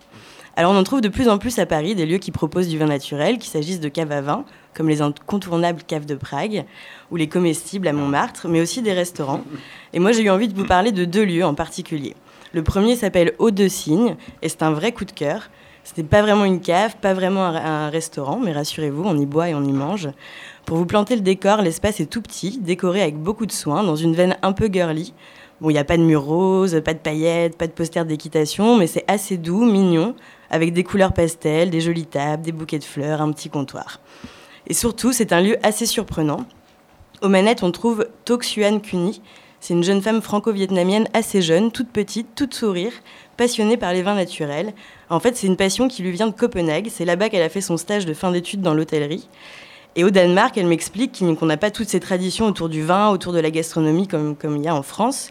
[0.59, 2.79] Alors on en trouve de plus en plus à Paris des lieux qui proposent du
[2.79, 6.65] vin naturel, qu'il s'agisse de caves à vin, comme les incontournables caves de Prague,
[7.11, 9.43] ou les comestibles à Montmartre, mais aussi des restaurants.
[9.93, 12.17] Et moi j'ai eu envie de vous parler de deux lieux en particulier.
[12.55, 15.51] Le premier s'appelle Eau de Cygne, et c'est un vrai coup de cœur.
[15.85, 19.55] C'était pas vraiment une cave, pas vraiment un, restaurant, mais rassurez-vous, on y boit et
[19.55, 20.09] on y mange.
[20.65, 23.95] Pour vous planter le décor, l'espace est tout petit, décoré avec beaucoup de soin, dans
[23.95, 25.13] une veine un peu girly.
[25.61, 28.77] Bon, il n'y a pas de murs roses, pas de paillettes, pas de posters d'équitation,
[28.77, 30.15] mais c'est assez doux, mignon,
[30.51, 34.01] avec des couleurs pastel, des jolies tables, des bouquets de fleurs, un petit comptoir.
[34.67, 36.45] Et surtout, c'est un lieu assez surprenant.
[37.23, 39.23] Aux manettes, on trouve Tok Xuan Kuni.
[39.61, 42.93] C'est une jeune femme franco-vietnamienne assez jeune, toute petite, toute sourire,
[43.37, 44.75] passionnée par les vins naturels.
[45.09, 46.89] En fait, c'est une passion qui lui vient de Copenhague.
[46.91, 49.29] C'est là-bas qu'elle a fait son stage de fin d'études dans l'hôtellerie.
[49.99, 53.33] Et au Danemark, elle m'explique qu'on n'a pas toutes ces traditions autour du vin, autour
[53.33, 55.31] de la gastronomie comme, il y a en France.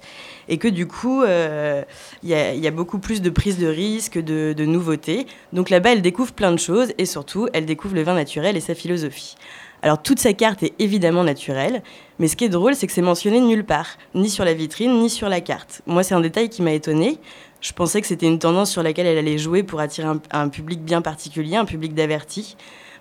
[0.50, 1.84] Et que du coup, euh,
[2.24, 5.28] il y, a, beaucoup plus de prise de risque, de, nouveautés.
[5.54, 8.60] Donc là-bas, elle découvre plein de choses et surtout, elle découvre le vin naturel et
[8.60, 9.36] sa philosophie.
[9.84, 11.84] Alors toute sa carte est évidemment naturelle,
[12.18, 15.00] mais ce qui est drôle, c'est que c'est mentionné nulle part, ni sur la vitrine,
[15.00, 15.84] ni sur la carte.
[15.86, 17.20] Moi, c'est un détail qui m'a étonné.
[17.62, 20.50] Je pensais que c'était une tendance sur laquelle elle allait jouer pour attirer un, un
[20.50, 22.56] public bien particulier, un public d'avertis.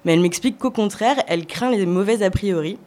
[0.05, 2.79] Mais elle m'explique qu'au contraire, elle craint les mauvais a priori,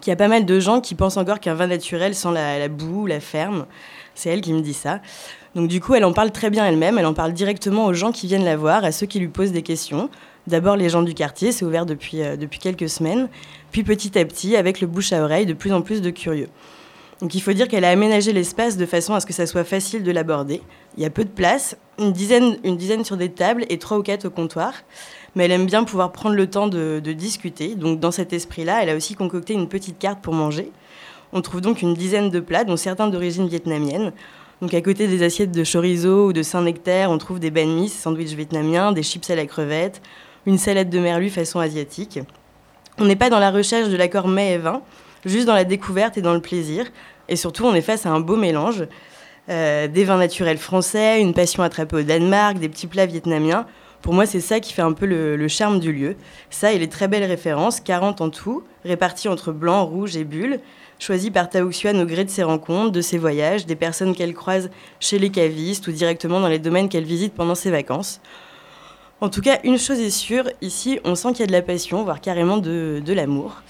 [0.00, 2.68] qu'il y a pas mal de gens qui pensent encore qu'un vin naturel sent la,
[2.68, 3.66] boue, la ferme.
[4.14, 5.00] C'est elle qui me dit ça.
[5.54, 8.12] Donc du coup, elle en parle très bien elle-même, elle en parle directement aux gens
[8.12, 10.10] qui viennent la voir, à ceux qui lui posent des questions.
[10.46, 13.28] D'abord les gens du quartier, c'est ouvert depuis, euh, depuis quelques semaines,
[13.72, 16.48] puis petit à petit, avec le bouche à oreille, de plus en plus de curieux.
[17.20, 19.64] Donc il faut dire qu'elle a aménagé l'espace de façon à ce que ça soit
[19.64, 20.62] facile de l'aborder.
[20.96, 23.98] Il y a peu de place, une dizaine, une dizaine sur des tables et trois
[23.98, 24.72] ou quatre au comptoir.
[25.34, 27.74] Mais elle aime bien pouvoir prendre le temps de, discuter.
[27.74, 30.72] Donc dans cet esprit-là, elle a aussi concocté une petite carte pour manger.
[31.32, 34.12] On trouve donc une dizaine de plats, dont certains d'origine vietnamienne.
[34.60, 37.88] Donc à côté des assiettes de chorizo ou de Saint-Nectaire, on trouve des banh mi,
[37.88, 40.02] sandwichs vietnamiens, des chips à la crevette,
[40.46, 42.18] une salade de merlu façon asiatique.
[42.98, 44.82] On n'est pas dans la recherche de l'accord mets et vin,
[45.24, 46.86] juste dans la découverte et dans le plaisir.
[47.28, 48.86] Et surtout, on est face à un beau mélange.
[49.48, 53.66] Euh, des vins naturels français, une passion attrapée au Danemark, des petits plats vietnamiens.
[54.02, 56.16] Pour moi, c'est ça qui fait un peu le, charme du lieu.
[56.48, 60.60] Ça et les très belles références, 40 en tout, réparties entre blanc, rouge et bulle,
[60.98, 64.34] choisies par Tao Xuan au gré de ses rencontres, de ses voyages, des personnes qu'elle
[64.34, 64.70] croise
[65.00, 68.20] chez les cavistes ou directement dans les domaines qu'elle visite pendant ses vacances.
[69.20, 71.60] En tout cas, une chose est sûre, ici, on sent qu'il y a de la
[71.60, 73.62] passion, voire carrément de, de l'amour.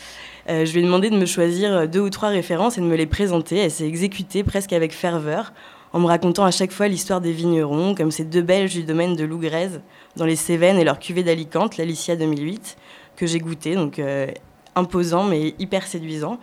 [0.49, 2.97] Euh, je lui ai demandé de me choisir deux ou trois références et de me
[2.97, 3.59] les présenter.
[3.59, 5.53] Elle s'est exécutée presque avec ferveur,
[5.93, 9.17] en me racontant à chaque fois l'histoire des vignerons, comme ces deux Belges du domaine
[9.17, 9.81] de Lougrez,
[10.17, 12.77] dans les Cévennes et leur cuvée d'Alicante, l'Alicia 2008,
[13.17, 14.29] que j'ai goûté, donc euh,
[14.77, 16.39] imposant mais hyper séduisant.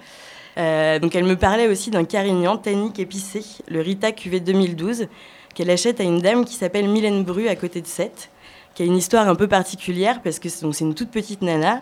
[0.58, 5.08] Euh, donc elle me parlait aussi d'un carignan tannique épicé, le Rita cuvée 2012,
[5.54, 8.30] qu'elle achète à une dame qui s'appelle Mylène Bru à côté de Sète,
[8.76, 11.82] qui a une histoire un peu particulière parce que c'est une toute petite nana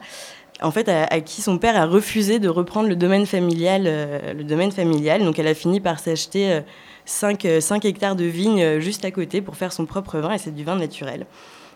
[0.61, 3.84] en fait, à, qui son père a refusé de reprendre le domaine familial.
[3.88, 5.22] Euh, le domaine familial.
[5.24, 6.61] Donc, elle a fini par s'acheter
[7.05, 10.37] 5, 5, hectares de vignes euh, juste à côté pour faire son propre vin, et
[10.37, 11.25] c'est du vin naturel.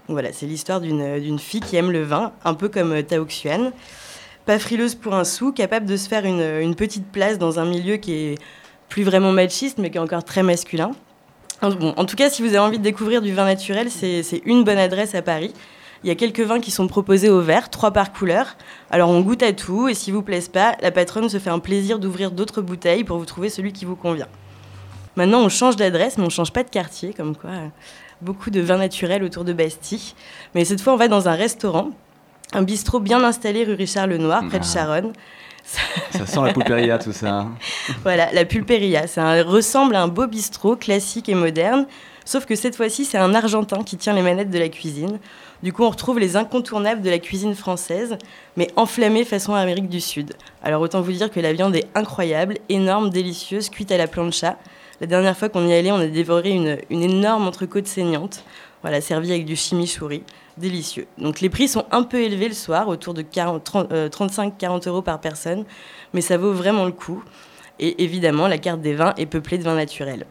[0.08, 3.72] Voilà, c'est l'histoire d'une fille qui aime le vin, un peu comme euh, Tao Xuan.
[4.46, 7.98] Pas frileuse pour un sou, capable de se faire une, petite place dans un milieu
[7.98, 8.36] qui est
[8.88, 10.92] plus vraiment machiste, mais qui est encore très masculin.
[11.62, 14.64] Bon, en tout cas, si vous avez envie de découvrir du vin naturel, c'est une
[14.64, 15.54] bonne adresse à Paris.
[16.04, 18.56] Il y a quelques vins qui sont proposés au verre, trois par couleur.
[18.90, 21.60] Alors on goûte à tout et si vous plaise pas, la patronne se fait un
[21.60, 24.30] plaisir d'ouvrir d'autres bouteilles pour vous trouver celui qui vous convient.
[25.20, 27.68] Maintenant on change d'adresse mais on change pas de quartier, comme quoi euh,
[28.22, 30.14] beaucoup de vins naturels autour de Bastille.
[30.56, 31.90] Mais cette fois on va dans un restaurant,
[32.54, 35.12] un bistrot bien installé rue Richard Lenoir, près de Charonne.
[35.66, 37.48] Ça sent la pulperia tout ça.
[38.04, 41.86] voilà, la pulperia, ça ressemble à un beau bistrot classique et moderne,
[42.24, 45.20] sauf que cette fois-ci c'est un Argentin qui tient les manettes de la cuisine.
[45.64, 48.18] Du coup, on retrouve les incontournables de la cuisine française,
[48.56, 50.32] mais enflammés façon Amérique du Sud.
[50.64, 54.56] Alors autant vous dire que la viande est incroyable, énorme, délicieuse, cuite à la plancha.
[55.02, 58.44] La dernière fois qu'on y allait, on a dévoré une, une énorme entrecôte saignante,
[58.82, 60.24] voilà, servie avec du chimichurri,
[60.58, 61.08] délicieux.
[61.18, 65.20] Donc les prix sont un peu élevés le soir, autour de euh, 35-40 euros par
[65.20, 65.66] personne,
[66.14, 67.24] mais ça vaut vraiment le coup.
[67.80, 70.26] Et évidemment, la carte des vins est peuplée de vins naturels.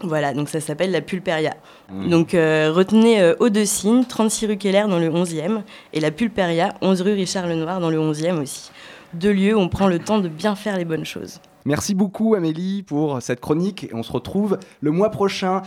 [0.00, 1.54] Voilà, donc ça s'appelle la Pulperia.
[1.90, 2.08] Mmh.
[2.08, 7.02] Donc euh, retenez euh, Eau-de-Cygne, 36 rue Keller dans le 11e, et la Pulperia, 11
[7.02, 8.70] rue Richard Lenoir dans le 11e aussi.
[9.14, 11.40] Deux lieux où on prend le temps de bien faire les bonnes choses.
[11.68, 13.90] Merci beaucoup Amélie pour cette chronique.
[13.92, 15.60] On se retrouve le mois prochain.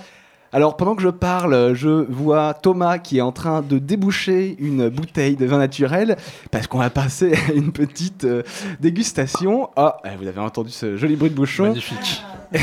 [0.51, 4.89] Alors pendant que je parle, je vois Thomas qui est en train de déboucher une
[4.89, 6.17] bouteille de vin naturel
[6.49, 8.41] parce qu'on va passer à une petite euh,
[8.79, 9.69] dégustation.
[9.75, 11.65] Ah, oh, vous avez entendu ce joli bruit de bouchon.
[11.65, 12.23] Magnifique.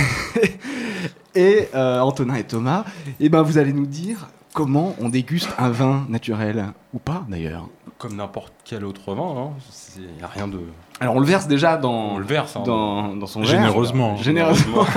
[1.36, 2.86] et euh, Antonin et Thomas,
[3.20, 7.68] et ben vous allez nous dire comment on déguste un vin naturel ou pas d'ailleurs.
[7.99, 9.51] Comme n'importe quel autre vin,
[9.96, 10.61] il n'y a rien de.
[11.01, 14.14] Alors on le verse déjà dans, on le verse, hein, dans, dans son généreusement.
[14.14, 14.22] verre.
[14.24, 14.84] Généreusement.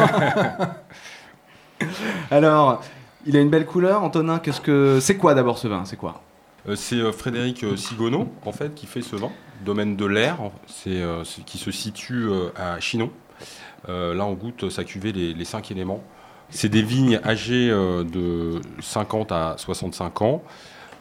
[2.29, 2.81] Alors,
[3.25, 4.39] il a une belle couleur, Antonin.
[4.39, 5.83] Qu'est-ce que c'est quoi d'abord ce vin?
[5.85, 6.21] C'est quoi?
[6.69, 9.31] Euh, C'est euh, Frédéric Sigonneau en fait qui fait ce vin,
[9.65, 10.37] domaine de l'air,
[10.67, 13.09] c'est euh, qui se situe à Chinon.
[13.87, 16.01] là, on goûte sa cuvée les, les cinq éléments.
[16.51, 20.43] C'est des vignes âgées euh, de 50 à 65 ans.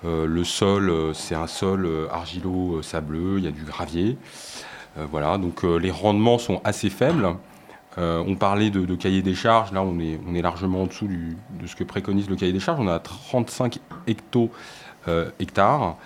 [0.05, 4.17] Euh, le sol, euh, c'est un sol argilo-sableux, il y a du gravier.
[5.11, 7.37] Voilà, donc les rendements sont assez faibles.
[7.97, 11.85] On parlait de, cahier des charges, là on est, largement en dessous de ce que
[11.85, 12.81] préconise le cahier des charges.
[12.81, 13.79] On a 35
[14.09, 14.51] hecto,
[15.07, 15.97] euh, hectares,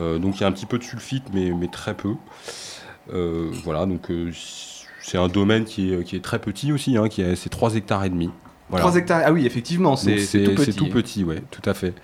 [0.00, 2.14] donc il y a un petit peu de sulfite, mais, très peu.
[3.06, 4.10] Voilà, donc
[5.02, 7.76] c'est un domaine qui est, qui est très petit aussi, hein, qui est, c'est 3
[7.76, 8.30] hectares et demi.
[8.72, 8.86] Voilà.
[8.86, 10.72] 3 hectares, ah oui, effectivement, c'est tout petit.
[10.72, 11.94] C'est tout petit, ouais, tout à fait.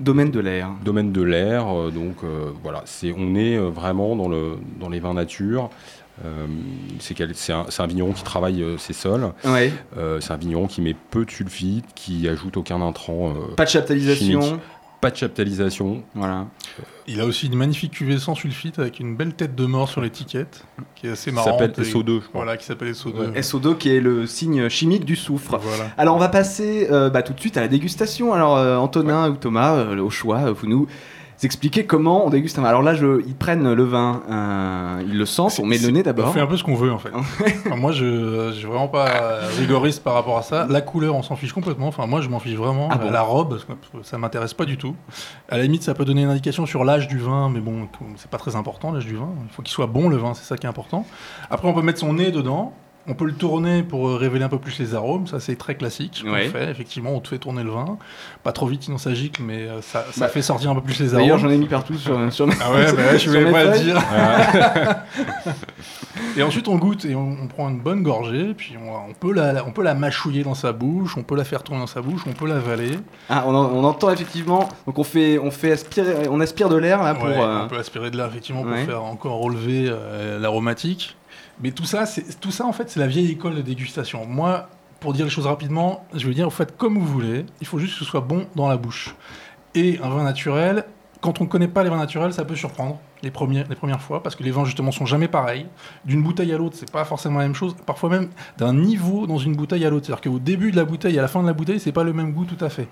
[0.00, 0.70] Domaine de l'air.
[0.84, 4.88] Domaine de l'air, euh, donc euh, voilà, c'est, on est euh, vraiment dans, le, dans
[4.88, 5.70] les vins nature.
[6.24, 6.46] Euh,
[6.98, 9.32] c'est, un, vigneron qui travaille euh, ses sols.
[9.44, 9.72] Ouais.
[9.96, 13.34] Euh, c'est un vigneron qui met peu de sulfite, qui ajoute aucun intrant.
[13.56, 14.40] Pas de chaptalisation.
[14.40, 14.60] chimique.
[15.00, 16.02] Pas de chaptalisation.
[16.14, 16.46] Voilà.
[17.06, 20.00] Il a aussi une magnifique cuvée sans sulfite avec une belle tête de mort sur
[20.00, 20.64] l'étiquette,
[20.96, 21.60] qui est assez Qui marrante.
[21.60, 22.42] s'appelle et- SO2, je crois.
[22.42, 23.32] Voilà, qui s'appelle SO2.
[23.40, 25.56] SO2 qui est le signe chimique du soufre.
[25.58, 25.90] Voilà.
[25.96, 28.32] Alors on va passer euh, bah, tout de suite à la dégustation.
[28.32, 30.88] Alors euh, Antonin ou Thomas, euh, au choix, vous nous
[31.46, 32.68] expliquez comment on déguste un vin.
[32.68, 36.00] Alors là, je, ils prennent le vin, euh, ils le sentent, on met le nez
[36.00, 36.32] On d'abord.
[36.32, 37.10] fait un peu ce qu'on veut en fait.
[37.66, 40.66] Enfin, moi, je je suis vraiment pas rigoriste par rapport à ça.
[40.68, 41.88] La couleur, on s'en fiche complètement.
[41.88, 42.88] Enfin, moi, je m'en fiche vraiment.
[42.90, 43.58] Ah bon la robe,
[44.02, 44.94] ça m'intéresse pas du tout.
[45.48, 48.30] À la limite, ça peut donner une indication sur l'âge du vin, mais bon, c'est
[48.30, 49.28] pas très important l'âge du vin.
[49.44, 51.06] Il faut qu'il soit bon le vin, c'est ça qui est important.
[51.50, 52.72] Après, on peut mettre son nez dedans.
[53.10, 55.76] On peut le tourner pour euh, révéler un peu plus les arômes, ça c'est très
[55.76, 56.22] classique.
[56.26, 56.48] Ouais.
[56.48, 57.96] fait, effectivement, on te fait tourner le vin,
[58.42, 60.82] pas trop vite sinon ça gicle, mais euh, ça, ça Bah, fait sortir un peu
[60.82, 61.22] plus les arômes.
[61.22, 63.64] D'ailleurs, j'en ai mis partout sur, sur mes Ah ouais, bah je sur voulais pas
[63.64, 63.98] le dire.
[66.36, 69.32] et ensuite, on goûte et on, on prend une bonne gorgée, puis on, on peut
[69.32, 72.02] la, on peut la mâchouiller dans sa bouche, on peut la faire tourner dans sa
[72.02, 72.98] bouche, on peut l'avaler.
[73.28, 74.68] Ah, on, en- on entend effectivement.
[74.86, 77.24] Donc on fait, on fait aspirer, on aspire de l'air là pour.
[77.28, 78.84] Ouais, euh, On peut aspirer de l'air effectivement pour ouais.
[78.84, 81.16] faire encore relever euh, l'aromatique.
[81.62, 82.04] Mais tout ça,
[82.40, 84.26] tout ça en fait, c'est la vieille école de dégustation.
[84.26, 84.68] Moi,
[85.00, 87.46] pour dire les choses rapidement, je veux dire, vous faites comme vous voulez.
[87.60, 89.14] Il faut juste que ce soit bon dans la bouche.
[89.74, 90.84] Et un vin naturel,
[91.20, 94.00] quand on ne connaît pas les vins naturels, ça peut surprendre les premières, les premières
[94.00, 95.66] fois, parce que les vins justement sont jamais pareils.
[96.04, 97.74] D'une bouteille à l'autre, c'est pas forcément la même chose.
[97.86, 100.06] Parfois même d'un niveau dans une bouteille à l'autre.
[100.06, 102.04] C'est-à-dire qu'au début de la bouteille et à la fin de la bouteille, c'est pas
[102.04, 102.88] le même goût tout à fait.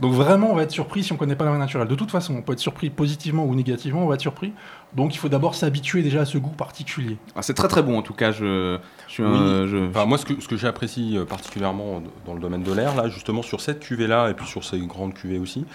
[0.00, 1.88] Donc vraiment, on va être surpris si on connaît pas le vin naturel.
[1.88, 4.52] De toute façon, on peut être surpris positivement ou négativement, on va être surpris.
[4.94, 7.16] Donc il faut d'abord s'habituer déjà à ce goût particulier.
[7.34, 8.30] ah, c'est très très bon en tout cas.
[8.30, 9.68] Je, je suis un- Oui.
[9.68, 12.94] je- Enfin, moi, ce que, ce que j'apprécie euh, particulièrement dans le domaine de l'air,
[12.94, 15.66] là, justement sur cette cuvée-là, et puis sur ces grandes cuvées aussi,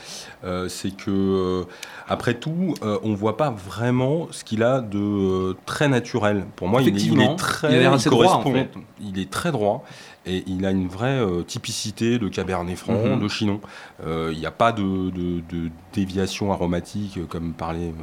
[0.45, 1.64] euh, c'est que, euh,
[2.08, 3.93] après tout, euh, on voit pas vraiment
[4.32, 6.46] ce qu'il a de euh, très naturel.
[6.56, 7.34] Pour moi, il est, il Effectivement.
[7.34, 8.54] est très, Il droit, en correspond.
[8.54, 8.70] fait.
[9.02, 9.84] Il est très droit.
[10.26, 13.20] Et il a une vraie euh, typicité de Cabernet Franc, Mhm.
[13.20, 13.60] de Chinon.
[14.06, 17.94] Euh, Il n'y a pas de, de- de déviation aromatique comme parlait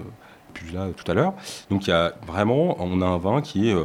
[0.52, 1.32] puis là tout à l'heure.
[1.70, 3.76] Donc il y a vraiment, on a un vin qui est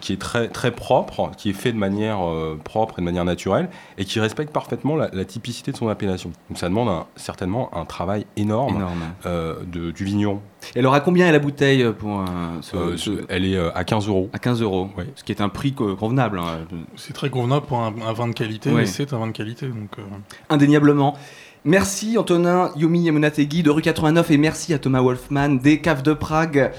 [0.00, 3.24] qui est très, très propre, qui est fait de manière euh, propre et de manière
[3.24, 3.68] naturelle,
[3.98, 6.30] et qui respecte parfaitement la, la typicité de son appellation.
[6.48, 9.02] Donc ça demande un- certainement un travail énorme, Énorme.
[9.26, 10.40] euh, de, du vigneron.
[10.74, 12.24] Et alors à combien est la bouteille pour euh,
[12.60, 14.28] ce- Euh, ce- Elle est euh, à 15 euros.
[14.32, 14.88] À 15 euros.
[15.16, 16.38] Ce qui est un prix co- convenable.
[16.38, 16.58] hein.
[16.96, 18.82] C'est très convenable pour un, un vin de qualité, Ouais.
[18.82, 19.66] et c'est un vin de qualité.
[19.68, 20.02] Donc, euh,
[20.48, 21.16] Indéniablement.
[21.64, 26.14] Merci Antonin, Yumi Yamunategui de rue 89 et merci à Thomas Wolfman des Caves de
[26.14, 26.72] Prague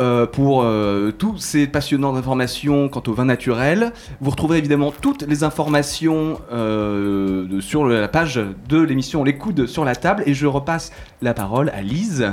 [0.00, 3.92] euh, pour euh, tous ces passionnantes informations quant au vin naturel.
[4.20, 9.84] Vous retrouverez évidemment toutes les informations euh, sur la page de l'émission Les coudes sur
[9.84, 12.30] la table et je repasse la parole à Lise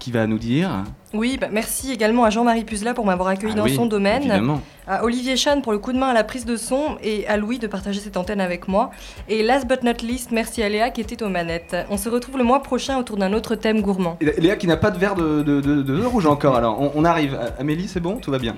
[0.00, 0.82] qui va nous dire...
[1.12, 4.22] Oui, bah, merci également à Jean-Marie Puzelat pour m'avoir accueilli Ah dans oui, son domaine,
[4.22, 4.60] évidemment.
[4.88, 7.36] à Olivier Chan pour le coup de main à la prise de son et à
[7.36, 8.90] Louis de partager cette antenne avec moi.
[9.28, 11.76] Et last but not least, merci à Léa qui était aux manettes.
[11.90, 14.16] On se retrouve le mois prochain autour d'un autre thème gourmand.
[14.20, 16.80] Et Léa qui n'a pas de verre de, de, de- de vin rouge encore alors
[16.80, 17.38] on, on arrive.
[17.58, 18.16] Amélie c'est bon?
[18.16, 18.54] Tout va bien?